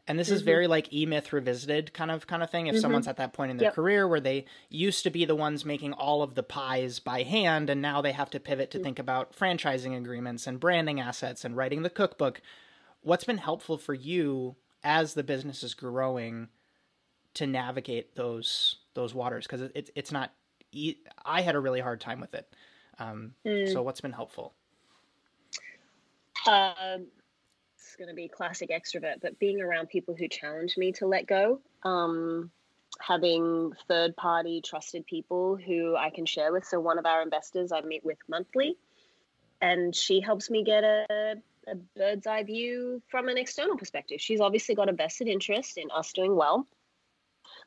[0.09, 0.35] and this mm-hmm.
[0.35, 2.81] is very like e-myth revisited kind of kind of thing if mm-hmm.
[2.81, 3.75] someone's at that point in their yep.
[3.75, 7.69] career where they used to be the ones making all of the pies by hand
[7.69, 8.85] and now they have to pivot to mm-hmm.
[8.85, 12.41] think about franchising agreements and branding assets and writing the cookbook
[13.01, 16.49] what's been helpful for you as the business is growing
[17.35, 20.33] to navigate those those waters because it, it, it's not
[21.23, 22.51] i had a really hard time with it
[22.97, 23.71] um, mm.
[23.71, 24.53] so what's been helpful
[26.47, 27.05] um
[27.99, 31.59] going to be classic extrovert, but being around people who challenge me to let go,
[31.83, 32.49] um,
[32.99, 36.65] having third party trusted people who I can share with.
[36.65, 38.77] So, one of our investors I meet with monthly,
[39.61, 41.35] and she helps me get a,
[41.67, 44.19] a bird's eye view from an external perspective.
[44.21, 46.65] She's obviously got a vested interest in us doing well,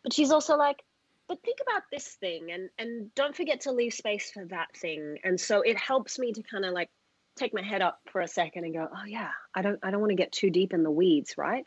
[0.02, 0.82] but she's also like,
[1.28, 5.18] but think about this thing and and don't forget to leave space for that thing
[5.24, 6.90] and so it helps me to kind of like
[7.36, 10.00] take my head up for a second and go, oh yeah, I don't I don't
[10.00, 11.64] want to get too deep in the weeds, right?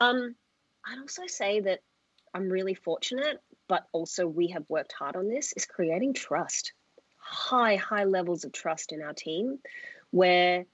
[0.00, 0.34] Um,
[0.84, 1.80] I'd also say that
[2.34, 6.72] I'm really fortunate, but also we have worked hard on this, is creating trust.
[7.18, 9.58] High, high levels of trust in our team
[10.10, 10.66] where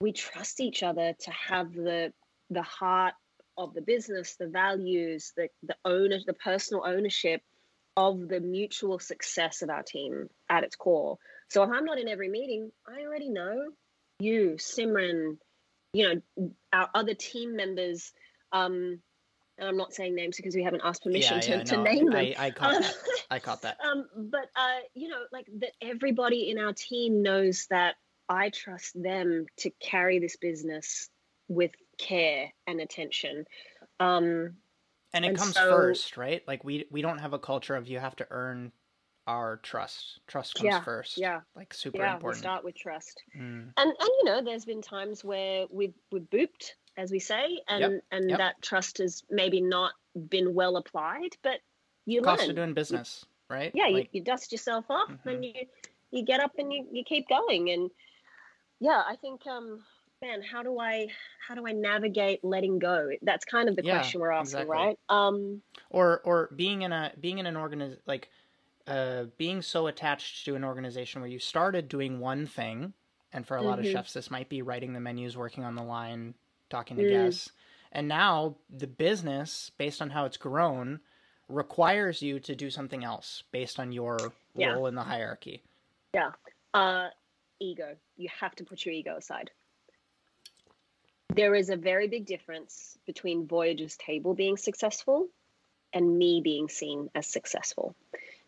[0.00, 2.12] we trust each other to have the
[2.50, 3.14] the heart
[3.56, 7.42] of the business, the values, the the owner, the personal ownership
[7.96, 11.18] of the mutual success of our team at its core.
[11.48, 13.70] So if I'm not in every meeting, I already know
[14.18, 15.38] you, Simran,
[15.92, 18.12] you know, our other team members.
[18.52, 19.00] Um,
[19.56, 21.82] and I'm not saying names because we haven't asked permission yeah, to, yeah, to no,
[21.82, 22.16] name them.
[22.16, 22.94] I, I caught um, that.
[23.30, 23.78] I caught that.
[23.84, 27.96] Um, but uh, you know, like that everybody in our team knows that
[28.28, 31.08] I trust them to carry this business
[31.48, 33.46] with care and attention.
[33.98, 34.56] Um,
[35.14, 36.42] and it and comes so, first, right?
[36.46, 38.72] Like we we don't have a culture of you have to earn
[39.28, 40.20] our trust.
[40.26, 41.18] Trust comes yeah, first.
[41.18, 41.40] Yeah.
[41.54, 42.38] Like super yeah, important.
[42.38, 43.22] We start with trust.
[43.36, 43.72] Mm.
[43.76, 47.80] And and you know, there's been times where we've we've booped, as we say, and
[47.80, 48.04] yep.
[48.10, 48.38] and yep.
[48.38, 49.92] that trust has maybe not
[50.28, 51.60] been well applied, but
[52.06, 52.50] you Cost learn.
[52.50, 53.70] of doing business, you, right?
[53.74, 55.28] Yeah, like, you, you dust yourself off mm-hmm.
[55.28, 55.52] and you
[56.10, 57.68] you get up and you, you keep going.
[57.70, 57.90] And
[58.80, 59.84] yeah, I think um
[60.22, 61.08] man, how do I
[61.46, 63.10] how do I navigate letting go?
[63.20, 64.74] That's kind of the Yeah, question we're asking, exactly.
[64.74, 64.98] right?
[65.10, 65.60] Um,
[65.90, 68.30] or or being in a being in an organiz like
[68.88, 72.92] uh being so attached to an organization where you started doing one thing
[73.32, 73.92] and for a lot of Mhm.
[73.92, 76.34] chefs this might be writing the menus working on the line
[76.70, 77.08] talking to Mm.
[77.08, 77.52] guests
[77.92, 81.00] and now the business based on how it's grown
[81.48, 84.74] requires you to do something else based on your Yeah.
[84.74, 85.62] role in the hierarchy
[86.14, 86.32] Yeah.
[86.74, 87.08] uh,
[87.60, 87.96] ego.
[88.16, 89.50] You have to put your ego aside.
[91.30, 95.28] There is a very big difference between Voyager's table being successful
[95.92, 97.94] and me being seen as successful.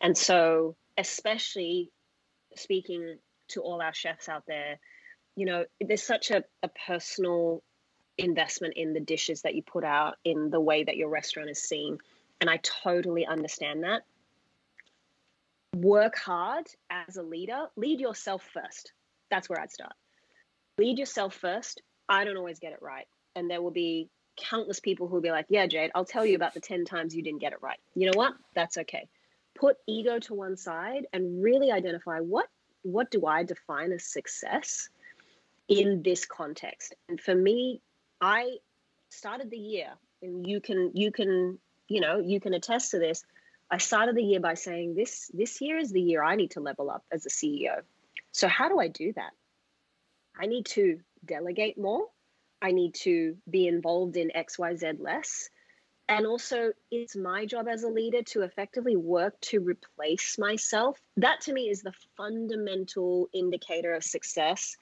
[0.01, 1.91] And so, especially
[2.57, 4.79] speaking to all our chefs out there,
[5.37, 7.63] you know, there's such a, a personal
[8.19, 11.63] investment in the dishes that you put out, in the way that your restaurant is
[11.63, 11.99] seen.
[12.41, 14.03] And I totally understand that
[15.77, 18.93] work hard as a leader, lead yourself first.
[19.31, 19.93] That's where I'd start.
[20.79, 21.83] Lead yourself first.
[22.09, 23.07] I don't always get it right.
[23.37, 26.35] And there will be countless people who will be like, yeah, Jade, I'll tell you
[26.35, 27.79] about the 10 times you didn't get it right.
[27.95, 28.35] You know what?
[28.55, 29.09] That's okay.
[29.55, 32.47] Put ego to one side and really identify what
[32.83, 34.89] what do I define as success
[35.69, 36.95] in this context.
[37.09, 37.83] And for me,
[38.21, 38.57] I
[39.11, 39.89] started the year
[40.23, 43.25] and you can you can, you know, you can attest to this.
[43.71, 46.61] I started the year by saying this this year is the year I need to
[46.61, 47.83] level up as a CEO.
[48.33, 49.33] So how do I do that?
[50.39, 52.07] I need to delegate more.
[52.63, 55.51] I need to be involved in XYZ less.
[56.11, 61.01] And also, it's my job as a leader to effectively work to replace myself.
[61.17, 64.77] That to me is the fundamental indicator of success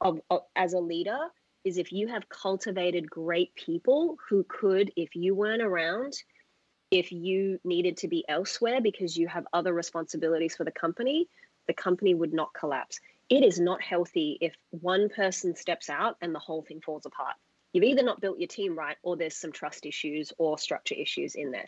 [0.00, 1.18] of, of as a leader
[1.64, 6.14] is if you have cultivated great people who could, if you weren't around,
[6.90, 11.28] if you needed to be elsewhere because you have other responsibilities for the company,
[11.66, 13.00] the company would not collapse.
[13.28, 17.36] It is not healthy if one person steps out and the whole thing falls apart.
[17.74, 21.34] You've either not built your team right or there's some trust issues or structure issues
[21.34, 21.66] in there.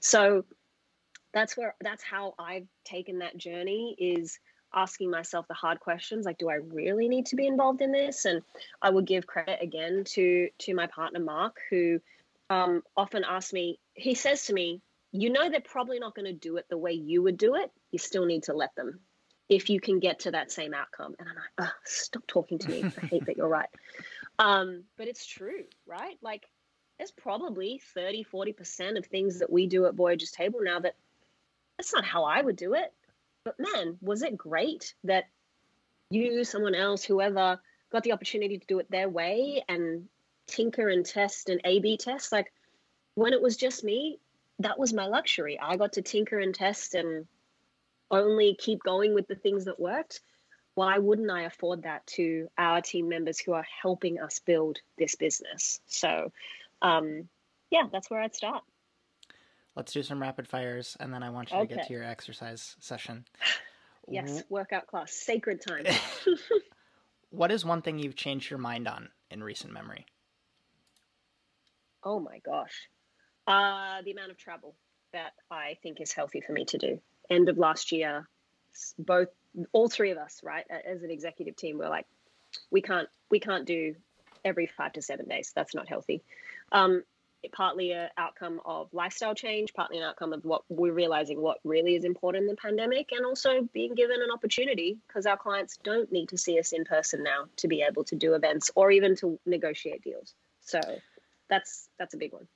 [0.00, 0.44] So
[1.32, 4.38] that's where that's how I've taken that journey is
[4.74, 8.26] asking myself the hard questions like do I really need to be involved in this?
[8.26, 8.42] And
[8.82, 12.00] I would give credit again to to my partner Mark who
[12.50, 16.34] um, often asks me he says to me you know they're probably not going to
[16.34, 17.70] do it the way you would do it.
[17.92, 19.00] You still need to let them
[19.48, 21.14] if you can get to that same outcome.
[21.18, 22.84] And i'm like oh, stop talking to me.
[22.84, 23.70] I hate that you're right
[24.38, 26.18] um, but it's true right?
[26.22, 26.46] Like
[26.98, 30.96] there's probably 30 40% of things that we do at voyager's table now that
[31.76, 32.92] that's not how i would do it.
[33.44, 35.24] But man was it great that
[36.10, 37.60] you someone else whoever
[37.92, 40.08] got the opportunity to do it their way and
[40.46, 42.32] tinker and test and a b test?
[42.32, 42.52] Like
[43.14, 44.18] when it was just me
[44.60, 45.58] that was my luxury.
[45.60, 47.26] I got to tinker and test and
[48.10, 50.20] only keep going with the things that worked
[50.76, 55.16] why wouldn't i afford that to our team members who are helping us build this
[55.16, 55.80] business?
[55.86, 56.32] So
[56.82, 57.28] um,
[57.70, 58.62] yeah that's where i'd start
[59.74, 62.76] let's do some rapid fires and then i want you to get to your exercise
[62.78, 63.24] session.
[64.08, 65.84] Yes workout class sacred time.
[67.30, 70.06] What is one thing you've changed your mind on in recent memory?
[72.02, 72.88] Oh my gosh.
[73.46, 74.74] Uh, the amount of travel
[75.12, 77.00] that I think is healthy for me to do.
[77.28, 78.28] End of last year,
[78.98, 79.28] both,
[79.72, 82.06] all three of us, right, as an executive team, we're like,
[82.70, 83.94] we can't, we can't do
[84.44, 85.52] every five to seven days.
[85.54, 86.22] That's not healthy.
[86.72, 87.02] Um,
[87.52, 91.94] partly an outcome of lifestyle change, partly an outcome of what we're realizing what really
[91.94, 96.10] is important in the pandemic, and also being given an opportunity because our clients don't
[96.10, 99.14] need to see us in person now to be able to do events or even
[99.16, 100.34] to negotiate deals.
[100.60, 100.80] So
[101.48, 102.48] that's that's a big one.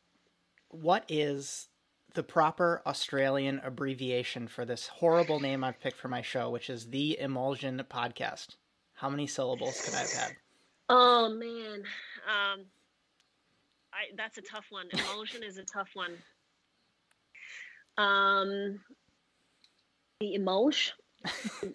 [0.70, 1.68] what is
[2.14, 6.90] the proper Australian abbreviation for this horrible name I've picked for my show, which is
[6.90, 8.56] the Emulsion Podcast?
[8.94, 10.32] How many syllables could I have had?
[10.88, 11.84] Oh man,
[12.26, 12.64] um,
[13.92, 14.86] I that's a tough one.
[14.92, 16.12] Emulsion is a tough one.
[17.96, 18.80] Um,
[20.20, 20.94] the emulsion.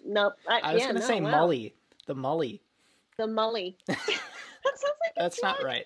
[0.04, 1.46] no, I, I was yeah, going to no, say wow.
[1.46, 1.72] Mully.
[2.06, 2.60] The Mully.
[3.16, 3.76] The mully.
[3.86, 5.84] that sounds like That's not right.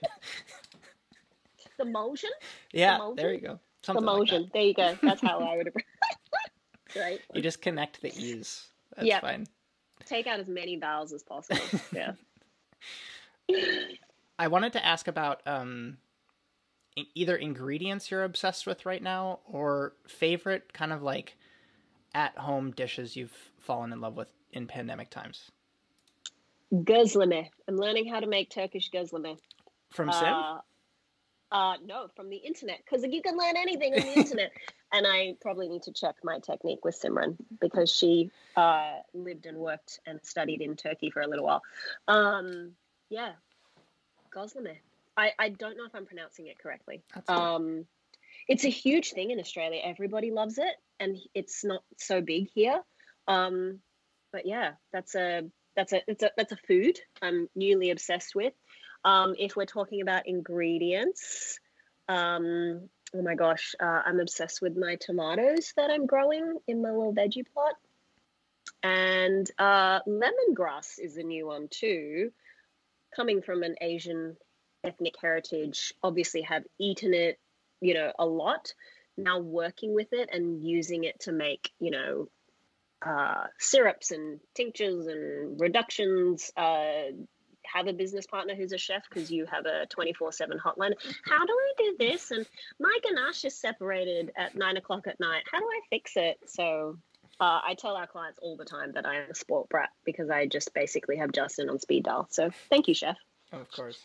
[1.79, 2.31] The emulsion.
[2.73, 3.17] Yeah, Emulsion?
[3.17, 3.61] there you go.
[3.95, 4.99] The Something like there you go.
[5.03, 5.67] That's how I would.
[6.95, 7.21] Have right.
[7.35, 8.69] You just connect the E's.
[8.97, 9.23] That's Yep.
[9.23, 9.47] fine.
[10.07, 11.61] Take out as many vowels as possible.
[11.93, 12.13] Yeah.
[14.39, 15.99] I wanted to ask about um,
[17.15, 21.37] either ingredients you're obsessed with right now or favorite kind of like
[22.15, 25.51] at home dishes you've fallen in love with in pandemic times.
[26.73, 27.49] Gözleme.
[27.69, 29.37] I'm learning how to make Turkish gözleme.
[29.91, 30.29] From Sim?
[30.29, 30.59] Uh,
[31.53, 34.53] uh, no, from the internet, because you can learn anything on the internet.
[34.93, 39.59] And I probably need to check my technique with Simran because she uh, lived and
[39.59, 41.63] worked and studied in Turkey for a little while.
[42.09, 42.73] Um,
[43.09, 43.33] yeah,
[44.35, 44.79] Goslameth.
[45.17, 47.03] I, I don't know if I'm pronouncing it correctly.
[47.15, 47.29] That's.
[47.29, 47.87] Um,
[48.49, 49.81] it's a huge thing in Australia.
[49.85, 52.81] Everybody loves it, and it's not so big here.
[53.29, 53.81] Um,
[54.33, 55.43] but yeah, that's a
[55.77, 58.55] that's a it's a that's a food I'm newly obsessed with.
[59.05, 61.59] Um, if we're talking about ingredients,
[62.09, 66.91] um, oh my gosh, uh, I'm obsessed with my tomatoes that I'm growing in my
[66.91, 67.75] little veggie plot.
[68.83, 72.33] And uh, lemongrass is a new one too.
[73.15, 74.37] Coming from an Asian
[74.85, 77.39] ethnic heritage, obviously have eaten it,
[77.81, 78.73] you know, a lot.
[79.17, 82.29] Now working with it and using it to make, you know,
[83.05, 86.51] uh, syrups and tinctures and reductions.
[86.57, 87.13] Uh,
[87.73, 90.93] have a business partner who's a chef because you have a 24 7 hotline.
[91.25, 92.31] How do I do this?
[92.31, 92.47] And
[92.79, 95.45] my ganache is separated at nine o'clock at night.
[95.51, 96.39] How do I fix it?
[96.47, 96.99] So
[97.41, 100.31] uh, I tell our clients all the time that I am a sport brat because
[100.31, 102.27] I just basically have Justin on speed dial.
[102.31, 103.17] So thank you, chef.
[103.53, 103.99] Of course.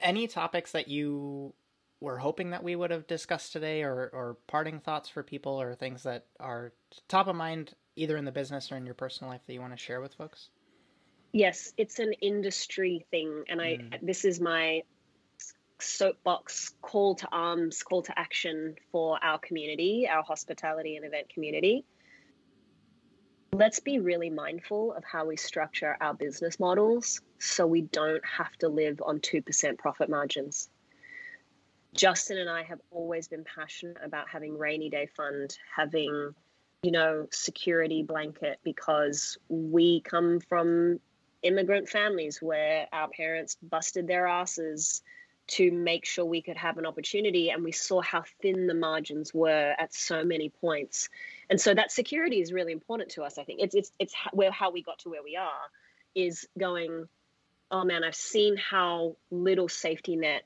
[0.00, 1.54] Any topics that you
[2.00, 5.74] were hoping that we would have discussed today, or, or parting thoughts for people, or
[5.74, 6.72] things that are
[7.08, 9.72] top of mind either in the business or in your personal life that you want
[9.72, 10.50] to share with folks?
[11.36, 13.98] Yes, it's an industry thing, and I Mm.
[14.00, 14.84] this is my
[15.78, 21.84] soapbox call to arms, call to action for our community, our hospitality and event community.
[23.52, 28.56] Let's be really mindful of how we structure our business models so we don't have
[28.60, 30.70] to live on 2% profit margins.
[31.92, 36.34] Justin and I have always been passionate about having rainy day fund, having,
[36.82, 40.98] you know, security blanket because we come from
[41.42, 45.02] immigrant families where our parents busted their asses
[45.48, 49.32] to make sure we could have an opportunity and we saw how thin the margins
[49.32, 51.08] were at so many points.
[51.48, 53.60] And so that security is really important to us i think.
[53.60, 55.70] It's it's it's where how we got to where we are
[56.14, 57.06] is going
[57.70, 60.42] oh man i've seen how little safety net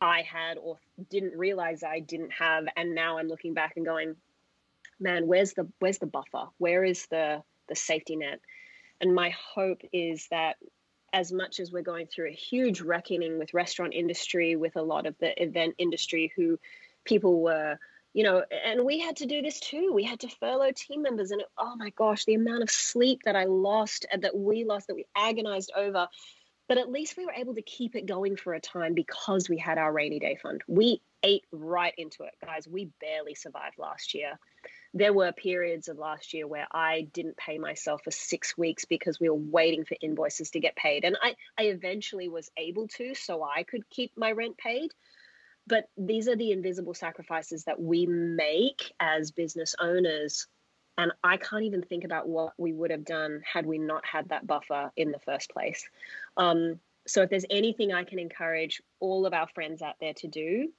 [0.00, 0.78] i had or
[1.10, 4.14] didn't realize i didn't have and now i'm looking back and going
[5.00, 6.46] man where's the where's the buffer?
[6.58, 8.40] Where is the the safety net
[9.00, 10.56] and my hope is that
[11.12, 15.06] as much as we're going through a huge reckoning with restaurant industry with a lot
[15.06, 16.58] of the event industry who
[17.04, 17.78] people were
[18.12, 19.92] you know and we had to do this too.
[19.92, 23.36] We had to furlough team members and oh my gosh the amount of sleep that
[23.36, 26.08] i lost and that we lost that we agonized over.
[26.68, 29.58] But at least we were able to keep it going for a time because we
[29.58, 30.62] had our rainy day fund.
[30.68, 32.68] We ate right into it guys.
[32.68, 34.38] We barely survived last year
[34.92, 39.20] there were periods of last year where I didn't pay myself for six weeks because
[39.20, 41.04] we were waiting for invoices to get paid.
[41.04, 44.90] And I, I eventually was able to, so I could keep my rent paid.
[45.66, 50.48] But these are the invisible sacrifices that we make as business owners.
[50.98, 54.30] And I can't even think about what we would have done had we not had
[54.30, 55.88] that buffer in the first place.
[56.36, 60.28] Um, so, if there's anything I can encourage all of our friends out there to
[60.28, 60.72] do,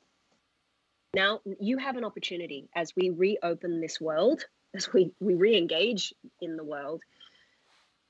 [1.13, 4.45] now you have an opportunity as we reopen this world,
[4.75, 7.01] as we, we re engage in the world,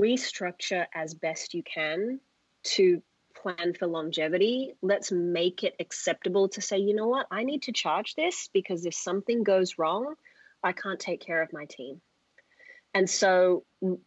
[0.02, 2.20] restructure as best you can
[2.64, 3.02] to
[3.36, 4.74] plan for longevity.
[4.82, 8.86] Let's make it acceptable to say, you know what, I need to charge this because
[8.86, 10.16] if something goes wrong,
[10.64, 12.02] I can't take care of my team.
[12.94, 14.00] And so, you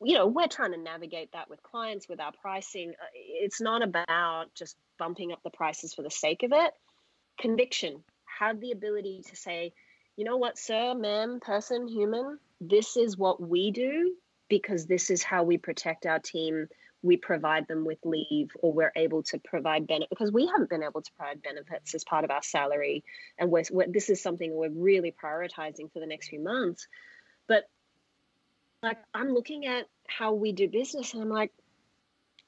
[0.00, 2.90] know, we're trying to navigate that with clients, with our pricing.
[2.90, 6.72] Uh, It's not about just bumping up the prices for the sake of it.
[7.40, 8.04] Conviction,
[8.38, 9.72] have the ability to say,
[10.16, 14.14] you know what, sir, ma'am, person, human, this is what we do
[14.48, 16.68] because this is how we protect our team.
[17.02, 20.82] We provide them with leave or we're able to provide benefits because we haven't been
[20.82, 23.04] able to provide benefits as part of our salary.
[23.38, 26.88] And we're, we're, this is something we're really prioritizing for the next few months.
[27.46, 27.68] But
[28.82, 31.52] like, I'm looking at how we do business and I'm like,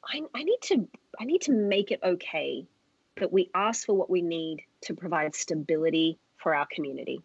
[0.05, 0.89] I, I need to
[1.21, 2.67] I need to make it okay
[3.21, 7.23] that we ask for what we need to provide stability for our community.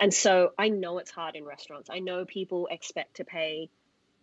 [0.00, 1.90] And so I know it's hard in restaurants.
[1.90, 3.68] I know people expect to pay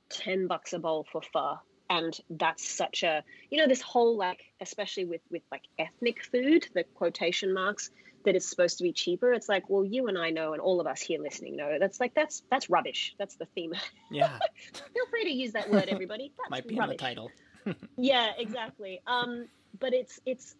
[0.09, 1.59] 10 bucks a bowl for pho.
[1.89, 6.67] And that's such a, you know, this whole like, especially with with like ethnic food,
[6.73, 7.91] the quotation marks
[8.23, 9.31] that it's supposed to be cheaper.
[9.33, 11.99] It's like, well, you and I know, and all of us here listening know that's
[11.99, 13.13] like that's that's rubbish.
[13.19, 13.73] That's the theme.
[14.09, 14.39] Yeah,
[14.73, 16.31] Feel free to use that word, everybody.
[16.37, 17.31] That's might be rubbish in the title.
[17.97, 19.47] yeah exactly um
[19.79, 20.55] but it's it's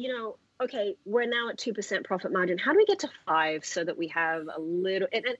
[0.00, 3.64] you know okay we're now at 2% profit margin how do we get to 5
[3.64, 5.36] so that we have a little and, and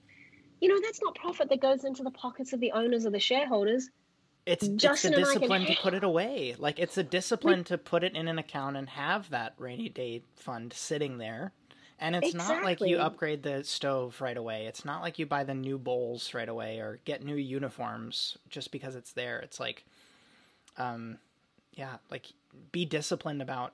[0.59, 3.19] you know that's not profit that goes into the pockets of the owners or the
[3.19, 3.89] shareholders
[4.45, 6.55] It's just it's a discipline to put it away.
[6.57, 10.23] Like it's a discipline to put it in an account and have that rainy day
[10.35, 11.53] fund sitting there.
[11.99, 14.65] And it's not like you upgrade the stove right away.
[14.65, 18.71] It's not like you buy the new bowls right away or get new uniforms just
[18.71, 19.39] because it's there.
[19.39, 19.85] It's like
[20.77, 21.19] um
[21.73, 22.25] yeah, like
[22.71, 23.73] be disciplined about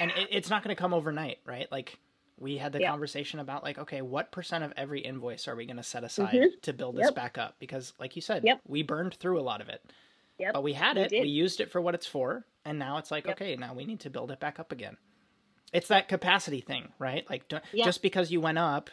[0.00, 1.98] and it, it's not going to come overnight right like
[2.38, 2.90] we had the Yeah.
[2.90, 6.34] conversation about like okay what percent of every invoice are we going to set aside
[6.34, 6.60] Mhm.
[6.62, 7.14] to build this Yep.
[7.14, 8.60] back up because like you said Yep.
[8.66, 9.82] we burned through a lot of it
[10.38, 11.22] Yep, but we had it did.
[11.22, 13.36] we used it for what it's for and now it's like Yep.
[13.36, 14.96] okay now we need to build it back up again
[15.72, 18.90] it's that capacity thing right like just because you went up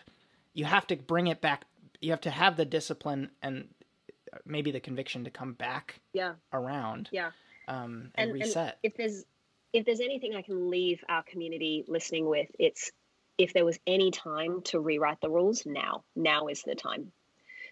[0.54, 1.66] you have to bring it back
[2.02, 3.68] you have to have the discipline and
[4.45, 7.32] maybe the conviction to come back yeah, around yeah.
[7.68, 9.26] um, and, and, reset and if there's
[9.74, 12.91] if there's anything I can leave our community listening with, it's
[13.38, 16.03] if there was any time to rewrite the rules, now.
[16.15, 17.11] Now is the time.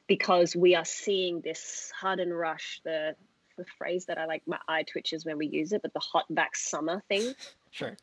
[0.07, 3.15] Because we are seeing this sudden rush, the
[3.57, 6.25] the phrase that I like my eye twitches when we use it, but the hot
[6.31, 7.33] vax summer thing.
[7.71, 7.97] sure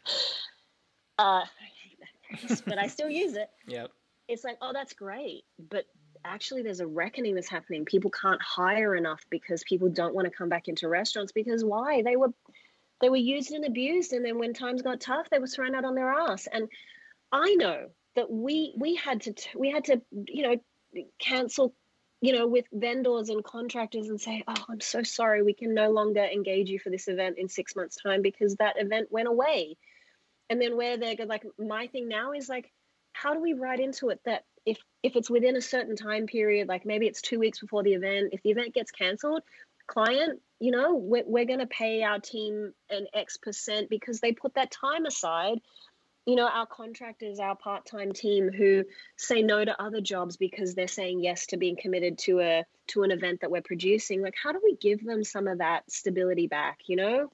[1.18, 1.46] Uh I
[1.82, 3.48] hate that phrase, but I still use it.
[3.66, 3.90] yep
[4.28, 5.44] It's like, oh that's great.
[5.70, 5.84] But
[6.24, 7.84] actually there's a reckoning that's happening.
[7.84, 12.02] People can't hire enough because people don't want to come back into restaurants because why?
[12.02, 12.34] They were
[13.00, 15.84] they were used and abused and then when times got tough they were thrown out
[15.84, 16.46] on their ass.
[16.50, 16.68] And
[17.32, 17.86] i know
[18.16, 20.56] that we we had to we had to you know
[21.18, 21.74] cancel
[22.20, 25.90] you know with vendors and contractors and say oh i'm so sorry we can no
[25.90, 29.76] longer engage you for this event in 6 months time because that event went away.
[30.50, 32.70] And then where they're like my thing now is like
[33.12, 36.68] how do we write into it that if if it's within a certain time period
[36.68, 39.42] like maybe it's 2 weeks before the event if the event gets cancelled
[39.86, 44.32] client you know we're, we're going to pay our team an x percent because they
[44.32, 45.58] put that time aside.
[46.26, 48.84] You know our contractors our part-time team who
[49.16, 53.02] say no to other jobs because they're saying yes to being committed to a to
[53.02, 54.22] an event that we're producing.
[54.22, 57.30] Like how do we give them some of that stability back you know?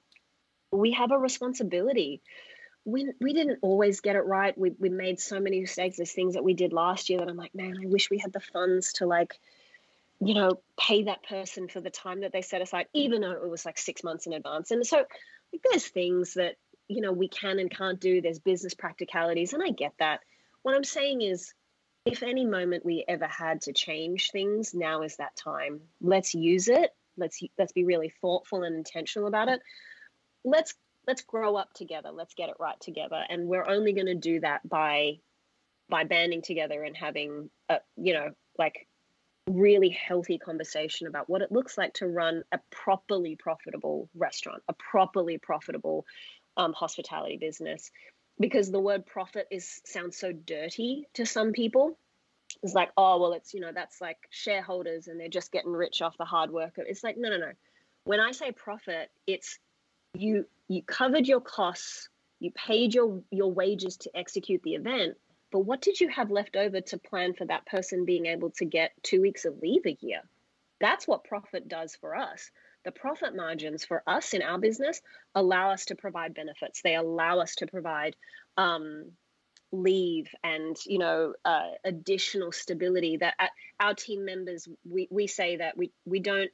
[0.72, 2.22] We have a responsibility.
[2.84, 4.57] We, we didn't always get it right.
[4.57, 5.96] We, we made so many mistakes.
[5.98, 8.32] There's things that we did last year that i'm like man i wish we had
[8.32, 9.38] the funds to like
[10.20, 13.48] you know, pay that person for the time that they set aside, even though it
[13.48, 14.70] was like six months in advance.
[14.70, 14.98] And so
[15.52, 16.56] like, there's things that,
[16.88, 18.20] you know, we can and can't do.
[18.20, 20.20] There's business practicalities, and I get that.
[20.62, 21.54] What I'm saying is,
[22.04, 25.80] if any moment we ever had to change things, now is that time.
[26.00, 26.90] Let's use it.
[27.16, 29.60] Let's let's be really thoughtful and intentional about it.
[30.44, 30.74] Let's
[31.06, 32.10] let's grow up together.
[32.10, 33.22] Let's get it right together.
[33.28, 35.18] And we're only going to do that by
[35.88, 38.86] by banding together and having a, you know, like
[39.51, 44.72] really healthy conversation about what it looks like to run a properly profitable restaurant, a
[44.74, 46.07] properly profitable
[46.57, 47.90] um, hospitality business,
[48.38, 51.98] because the word profit is sounds so dirty to some people.
[52.62, 56.03] It's like, oh well, it's you know that's like shareholders and they're just getting rich
[56.03, 56.74] off the hard work.
[56.76, 57.53] It's like, no, no, no.
[58.05, 59.59] When I say profit, it's
[60.14, 62.09] you you covered your costs,
[62.40, 65.16] you paid your your wages to execute the event,
[65.51, 68.64] but what did you have left over to plan for that person being able to
[68.64, 70.20] get two weeks of leave a year?
[70.80, 72.51] That's what profit does for us.
[72.84, 75.03] The profit margins for us in our business
[75.34, 76.80] allow us to provide benefits.
[76.82, 78.16] They allow us to provide
[78.57, 79.12] um,
[79.72, 83.18] leave and you know uh, additional stability.
[83.18, 83.34] That
[83.78, 86.51] our team members we we say that we we don't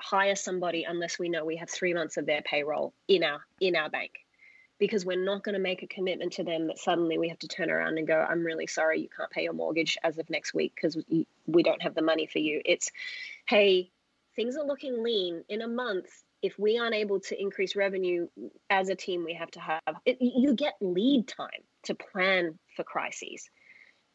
[0.00, 3.76] hire somebody unless we know we have three months of their payroll in our in
[3.76, 4.12] our bank
[4.78, 7.48] because we're not going to make a commitment to them that suddenly we have to
[7.48, 10.52] turn around and go, I'm really sorry, you can't pay your mortgage as of next
[10.52, 10.96] week because
[11.46, 12.60] we don't have the money for you.
[12.64, 12.90] It's,
[13.48, 13.90] hey,
[14.34, 16.06] things are looking lean in a month.
[16.42, 18.28] If we aren't able to increase revenue
[18.68, 21.48] as a team, we have to have it, you get lead time
[21.84, 23.48] to plan for crises.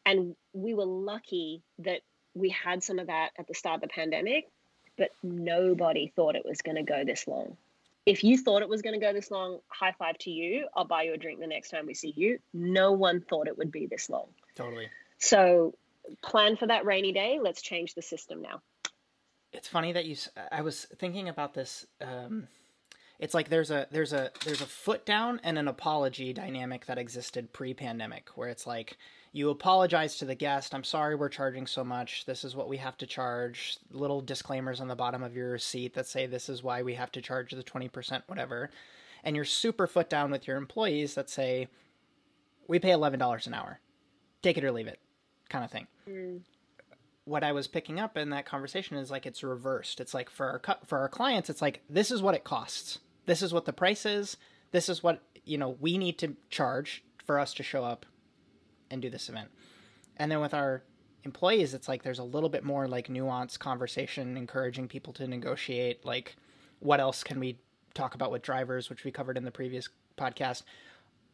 [0.06, 2.02] And we were lucky that
[2.34, 4.48] we had some of that at the start of the pandemic,
[4.96, 7.56] but nobody thought it was going to go this long
[8.06, 10.66] if you thought it was going to go this long, high five to you.
[10.74, 12.38] I'll buy you a drink the next time we see you.
[12.52, 14.26] No one thought it would be this long.
[14.56, 14.88] Totally.
[15.18, 15.74] So
[16.22, 17.38] plan for that rainy day.
[17.40, 18.60] Let's change the system now.
[19.52, 20.16] It's funny that you.
[20.50, 21.86] I was thinking about this.
[22.00, 22.48] Um,
[23.18, 26.98] it's like there's a there's a there's a foot down and an apology dynamic that
[26.98, 28.96] existed pre-pandemic, where it's like
[29.32, 30.74] you apologize to the guest.
[30.74, 32.26] I'm sorry we're charging so much.
[32.26, 33.78] This is what we have to charge.
[33.90, 37.10] Little disclaimers on the bottom of your receipt that say this is why we have
[37.12, 38.70] to charge the 20%, whatever.
[39.24, 41.68] And you're super foot down with your employees that say,
[42.68, 43.80] we pay $11 an hour.
[44.42, 45.00] Take it or leave it,
[45.48, 45.86] kind of thing.
[46.08, 46.40] Mm.
[47.24, 50.00] What I was picking up in that conversation is like it's reversed.
[50.00, 52.98] It's like for our for our clients, it's like this is what it costs.
[53.26, 54.36] This is what the price is.
[54.72, 58.06] This is what you know we need to charge for us to show up
[58.92, 59.50] and do this event.
[60.16, 60.82] And then with our
[61.24, 66.04] employees, it's like there's a little bit more like nuanced conversation, encouraging people to negotiate.
[66.04, 66.36] Like,
[66.80, 67.58] what else can we
[67.94, 70.62] talk about with drivers, which we covered in the previous podcast?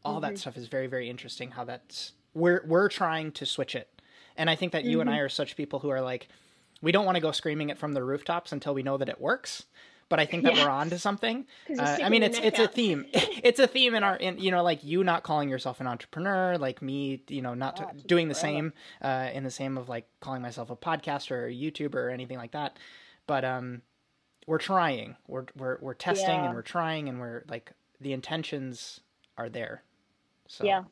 [0.05, 0.23] All mm-hmm.
[0.23, 1.51] that stuff is very, very interesting.
[1.51, 4.01] How that's we're we're trying to switch it,
[4.37, 4.91] and I think that mm-hmm.
[4.91, 6.29] you and I are such people who are like,
[6.81, 9.21] we don't want to go screaming it from the rooftops until we know that it
[9.21, 9.65] works.
[10.09, 10.65] But I think that Yeah.
[10.65, 11.47] we're on to something.
[11.79, 13.05] Uh, I mean, it's it's a theme.
[13.13, 16.57] it's a theme in our, in you know, like you not calling yourself an entrepreneur,
[16.59, 20.07] like me, you know, not Oh, doing the same, uh, in the same of like
[20.21, 22.79] calling myself a podcaster or a YouTuber or anything like that.
[23.27, 23.83] But um,
[24.47, 25.17] we're trying.
[25.27, 26.47] We're we're we're testing Yeah.
[26.47, 29.01] and we're trying and we're like the intentions
[29.37, 29.83] are there.
[30.47, 30.85] So Yeah.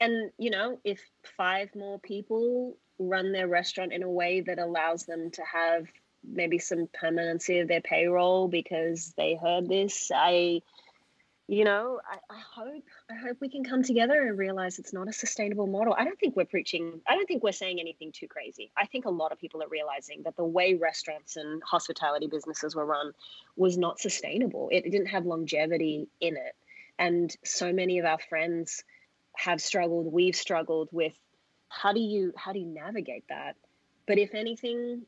[0.00, 1.00] And, you know, if
[1.36, 5.86] five more people run their restaurant in a way that allows them to have
[6.26, 10.62] maybe some permanency of their payroll because they heard this, I,
[11.46, 15.08] you know, I, I hope I hope we can come together and realize it's not
[15.08, 15.94] a sustainable model.
[15.96, 17.00] I don't think we're preaching.
[17.06, 18.72] I don't think we're saying anything too crazy.
[18.76, 22.74] I think a lot of people are realizing that the way restaurants and hospitality businesses
[22.74, 23.12] were run
[23.56, 24.70] was not sustainable.
[24.72, 26.54] It didn't have longevity in it,
[26.98, 28.82] and so many of our friends
[29.36, 30.12] have struggled.
[30.12, 31.14] We've struggled with
[31.68, 33.56] how do you how do you navigate that?
[34.06, 35.02] But if anything,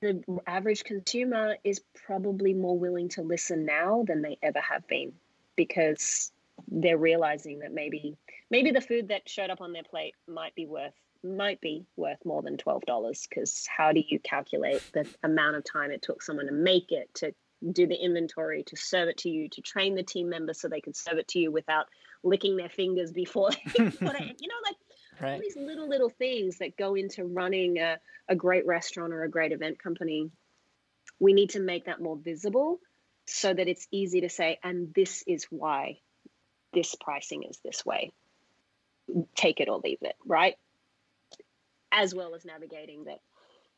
[0.00, 5.12] the average consumer is probably more willing to listen now than they ever have been
[5.56, 6.32] because
[6.68, 8.16] they're realizing that maybe
[8.50, 12.24] maybe the food that showed up on their plate might be worth might be worth
[12.24, 16.22] more than twelve dollars because how do you calculate the amount of time it took
[16.22, 17.34] someone to make it to
[17.72, 20.80] do the inventory to serve it to you to train the team members so they
[20.80, 21.86] could serve it to you without
[22.22, 24.36] licking their fingers before they put it?
[24.40, 24.76] You know like
[25.22, 25.40] all right.
[25.40, 27.98] these little little things that go into running a,
[28.28, 30.30] a great restaurant or a great event company
[31.18, 32.80] we need to make that more visible
[33.26, 35.98] so that it's easy to say and this is why
[36.72, 38.10] this pricing is this way
[39.34, 40.56] take it or leave it right
[41.92, 43.18] as well as navigating that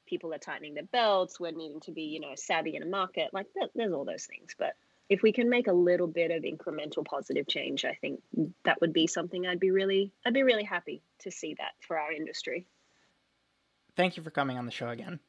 [0.07, 3.31] people are tightening their belts we're needing to be you know savvy in a market
[3.33, 4.75] like there- there's all those things but
[5.13, 8.21] if we can make a little bit of incremental positive change i think
[8.65, 11.99] that would be something i'd be really i'd be really happy to see that for
[11.99, 12.67] our industry
[13.95, 15.21] Thank you for coming on the show again.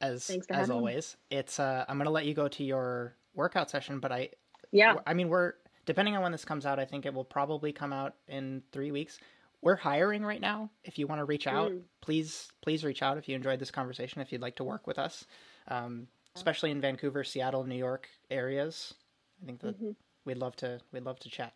[0.00, 0.74] As as having me.
[0.74, 4.30] always, it's uh, I'm gonna let you go to your workout session, but I
[4.72, 5.54] yeah I mean, we're
[5.86, 6.80] depending on when this comes out.
[6.80, 9.20] I think it will probably come out in three weeks.
[9.62, 10.70] We're hiring right now.
[10.82, 11.82] If you want to reach out, Mm.
[12.00, 14.20] please please reach out if you enjoyed this conversation.
[14.20, 15.24] If you'd like to work with us,
[15.68, 18.94] um, especially in Vancouver, Seattle, New York areas,
[19.42, 19.94] I think that Mhm.
[20.24, 21.54] we'd love to we'd love to chat.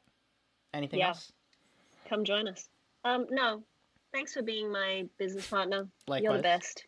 [0.75, 1.09] Anything Yeah.
[1.09, 1.33] else?
[2.09, 2.69] come join us
[3.05, 3.63] um no
[4.13, 6.85] thanks for being my business partner you're the best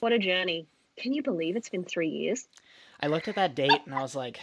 [0.00, 0.66] what a journey
[0.96, 2.48] can you believe it's been three years
[2.98, 4.40] I looked at that date and I was like,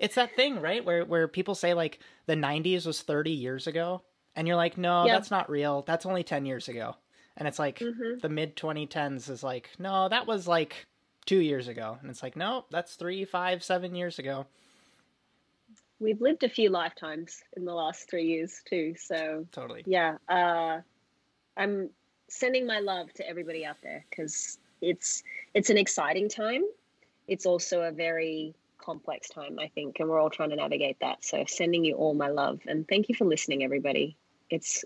[0.00, 0.84] it's that thing, right?
[0.84, 4.02] Where where people say like the '90s was 30 years ago,
[4.34, 5.12] and you're like, no, Yeah.
[5.14, 5.82] that's not real.
[5.82, 6.96] That's only 10 years ago.
[7.36, 8.20] And it's like Mhm.
[8.20, 10.86] the mid 2010s is like, no, that was like
[11.26, 14.46] two years ago, and it's like, no, that's three, five, seven years ago.
[16.00, 19.82] We've lived a few lifetimes in the last three years too so Totally.
[19.86, 20.80] yeah uh
[21.56, 21.90] i'm
[22.28, 25.22] sending my love to everybody out there because it's
[25.54, 26.62] it's an exciting time.
[27.26, 31.24] It's also a very complex time i think and we're all trying to navigate that.
[31.24, 34.16] So sending you all my love and thank you for listening everybody.
[34.50, 34.84] It's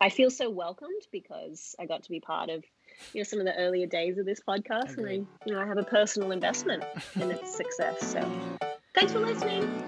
[0.00, 2.62] i feel so welcomed because i got to be part of
[3.12, 5.66] you know some of the earlier days of this podcast and I, you know i
[5.66, 6.84] have a personal investment
[7.16, 8.20] in its success so
[8.94, 9.82] thanks for listening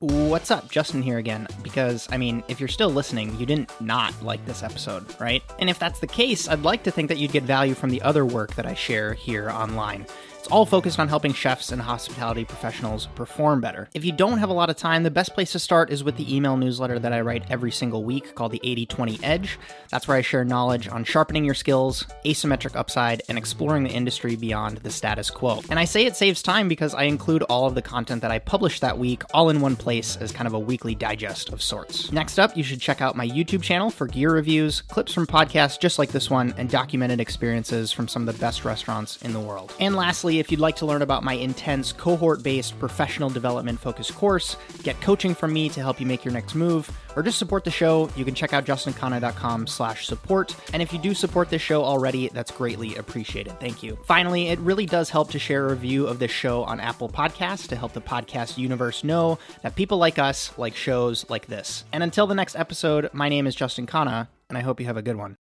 [0.00, 0.70] What's up?
[0.70, 1.46] Justin here again.
[1.62, 5.42] Because, I mean, if you're still listening, you didn't not like this episode, right?
[5.58, 8.02] And if that's the case, I'd like to think that you'd get value from the
[8.02, 10.04] other work that I share here online.
[10.46, 13.88] It's all focused on helping chefs and hospitality professionals perform better.
[13.94, 16.16] If you don't have a lot of time, the best place to start is with
[16.16, 19.58] the email newsletter that I write every single week called the 80 20 Edge.
[19.90, 24.36] That's where I share knowledge on sharpening your skills, asymmetric upside, and exploring the industry
[24.36, 25.62] beyond the status quo.
[25.68, 28.38] And I say it saves time because I include all of the content that I
[28.38, 32.12] publish that week all in one place as kind of a weekly digest of sorts.
[32.12, 35.80] Next up, you should check out my YouTube channel for gear reviews, clips from podcasts
[35.80, 39.40] just like this one, and documented experiences from some of the best restaurants in the
[39.40, 39.74] world.
[39.80, 44.14] And lastly, if you'd like to learn about my intense cohort based professional development focused
[44.14, 47.64] course, get coaching from me to help you make your next move, or just support
[47.64, 50.54] the show, you can check out justinkhanna.com slash support.
[50.72, 53.58] And if you do support this show already, that's greatly appreciated.
[53.58, 53.98] Thank you.
[54.04, 57.66] Finally, it really does help to share a review of this show on Apple Podcasts
[57.68, 61.84] to help the podcast universe know that people like us like shows like this.
[61.92, 64.96] And until the next episode, my name is Justin Khanna, and I hope you have
[64.96, 65.34] a good one.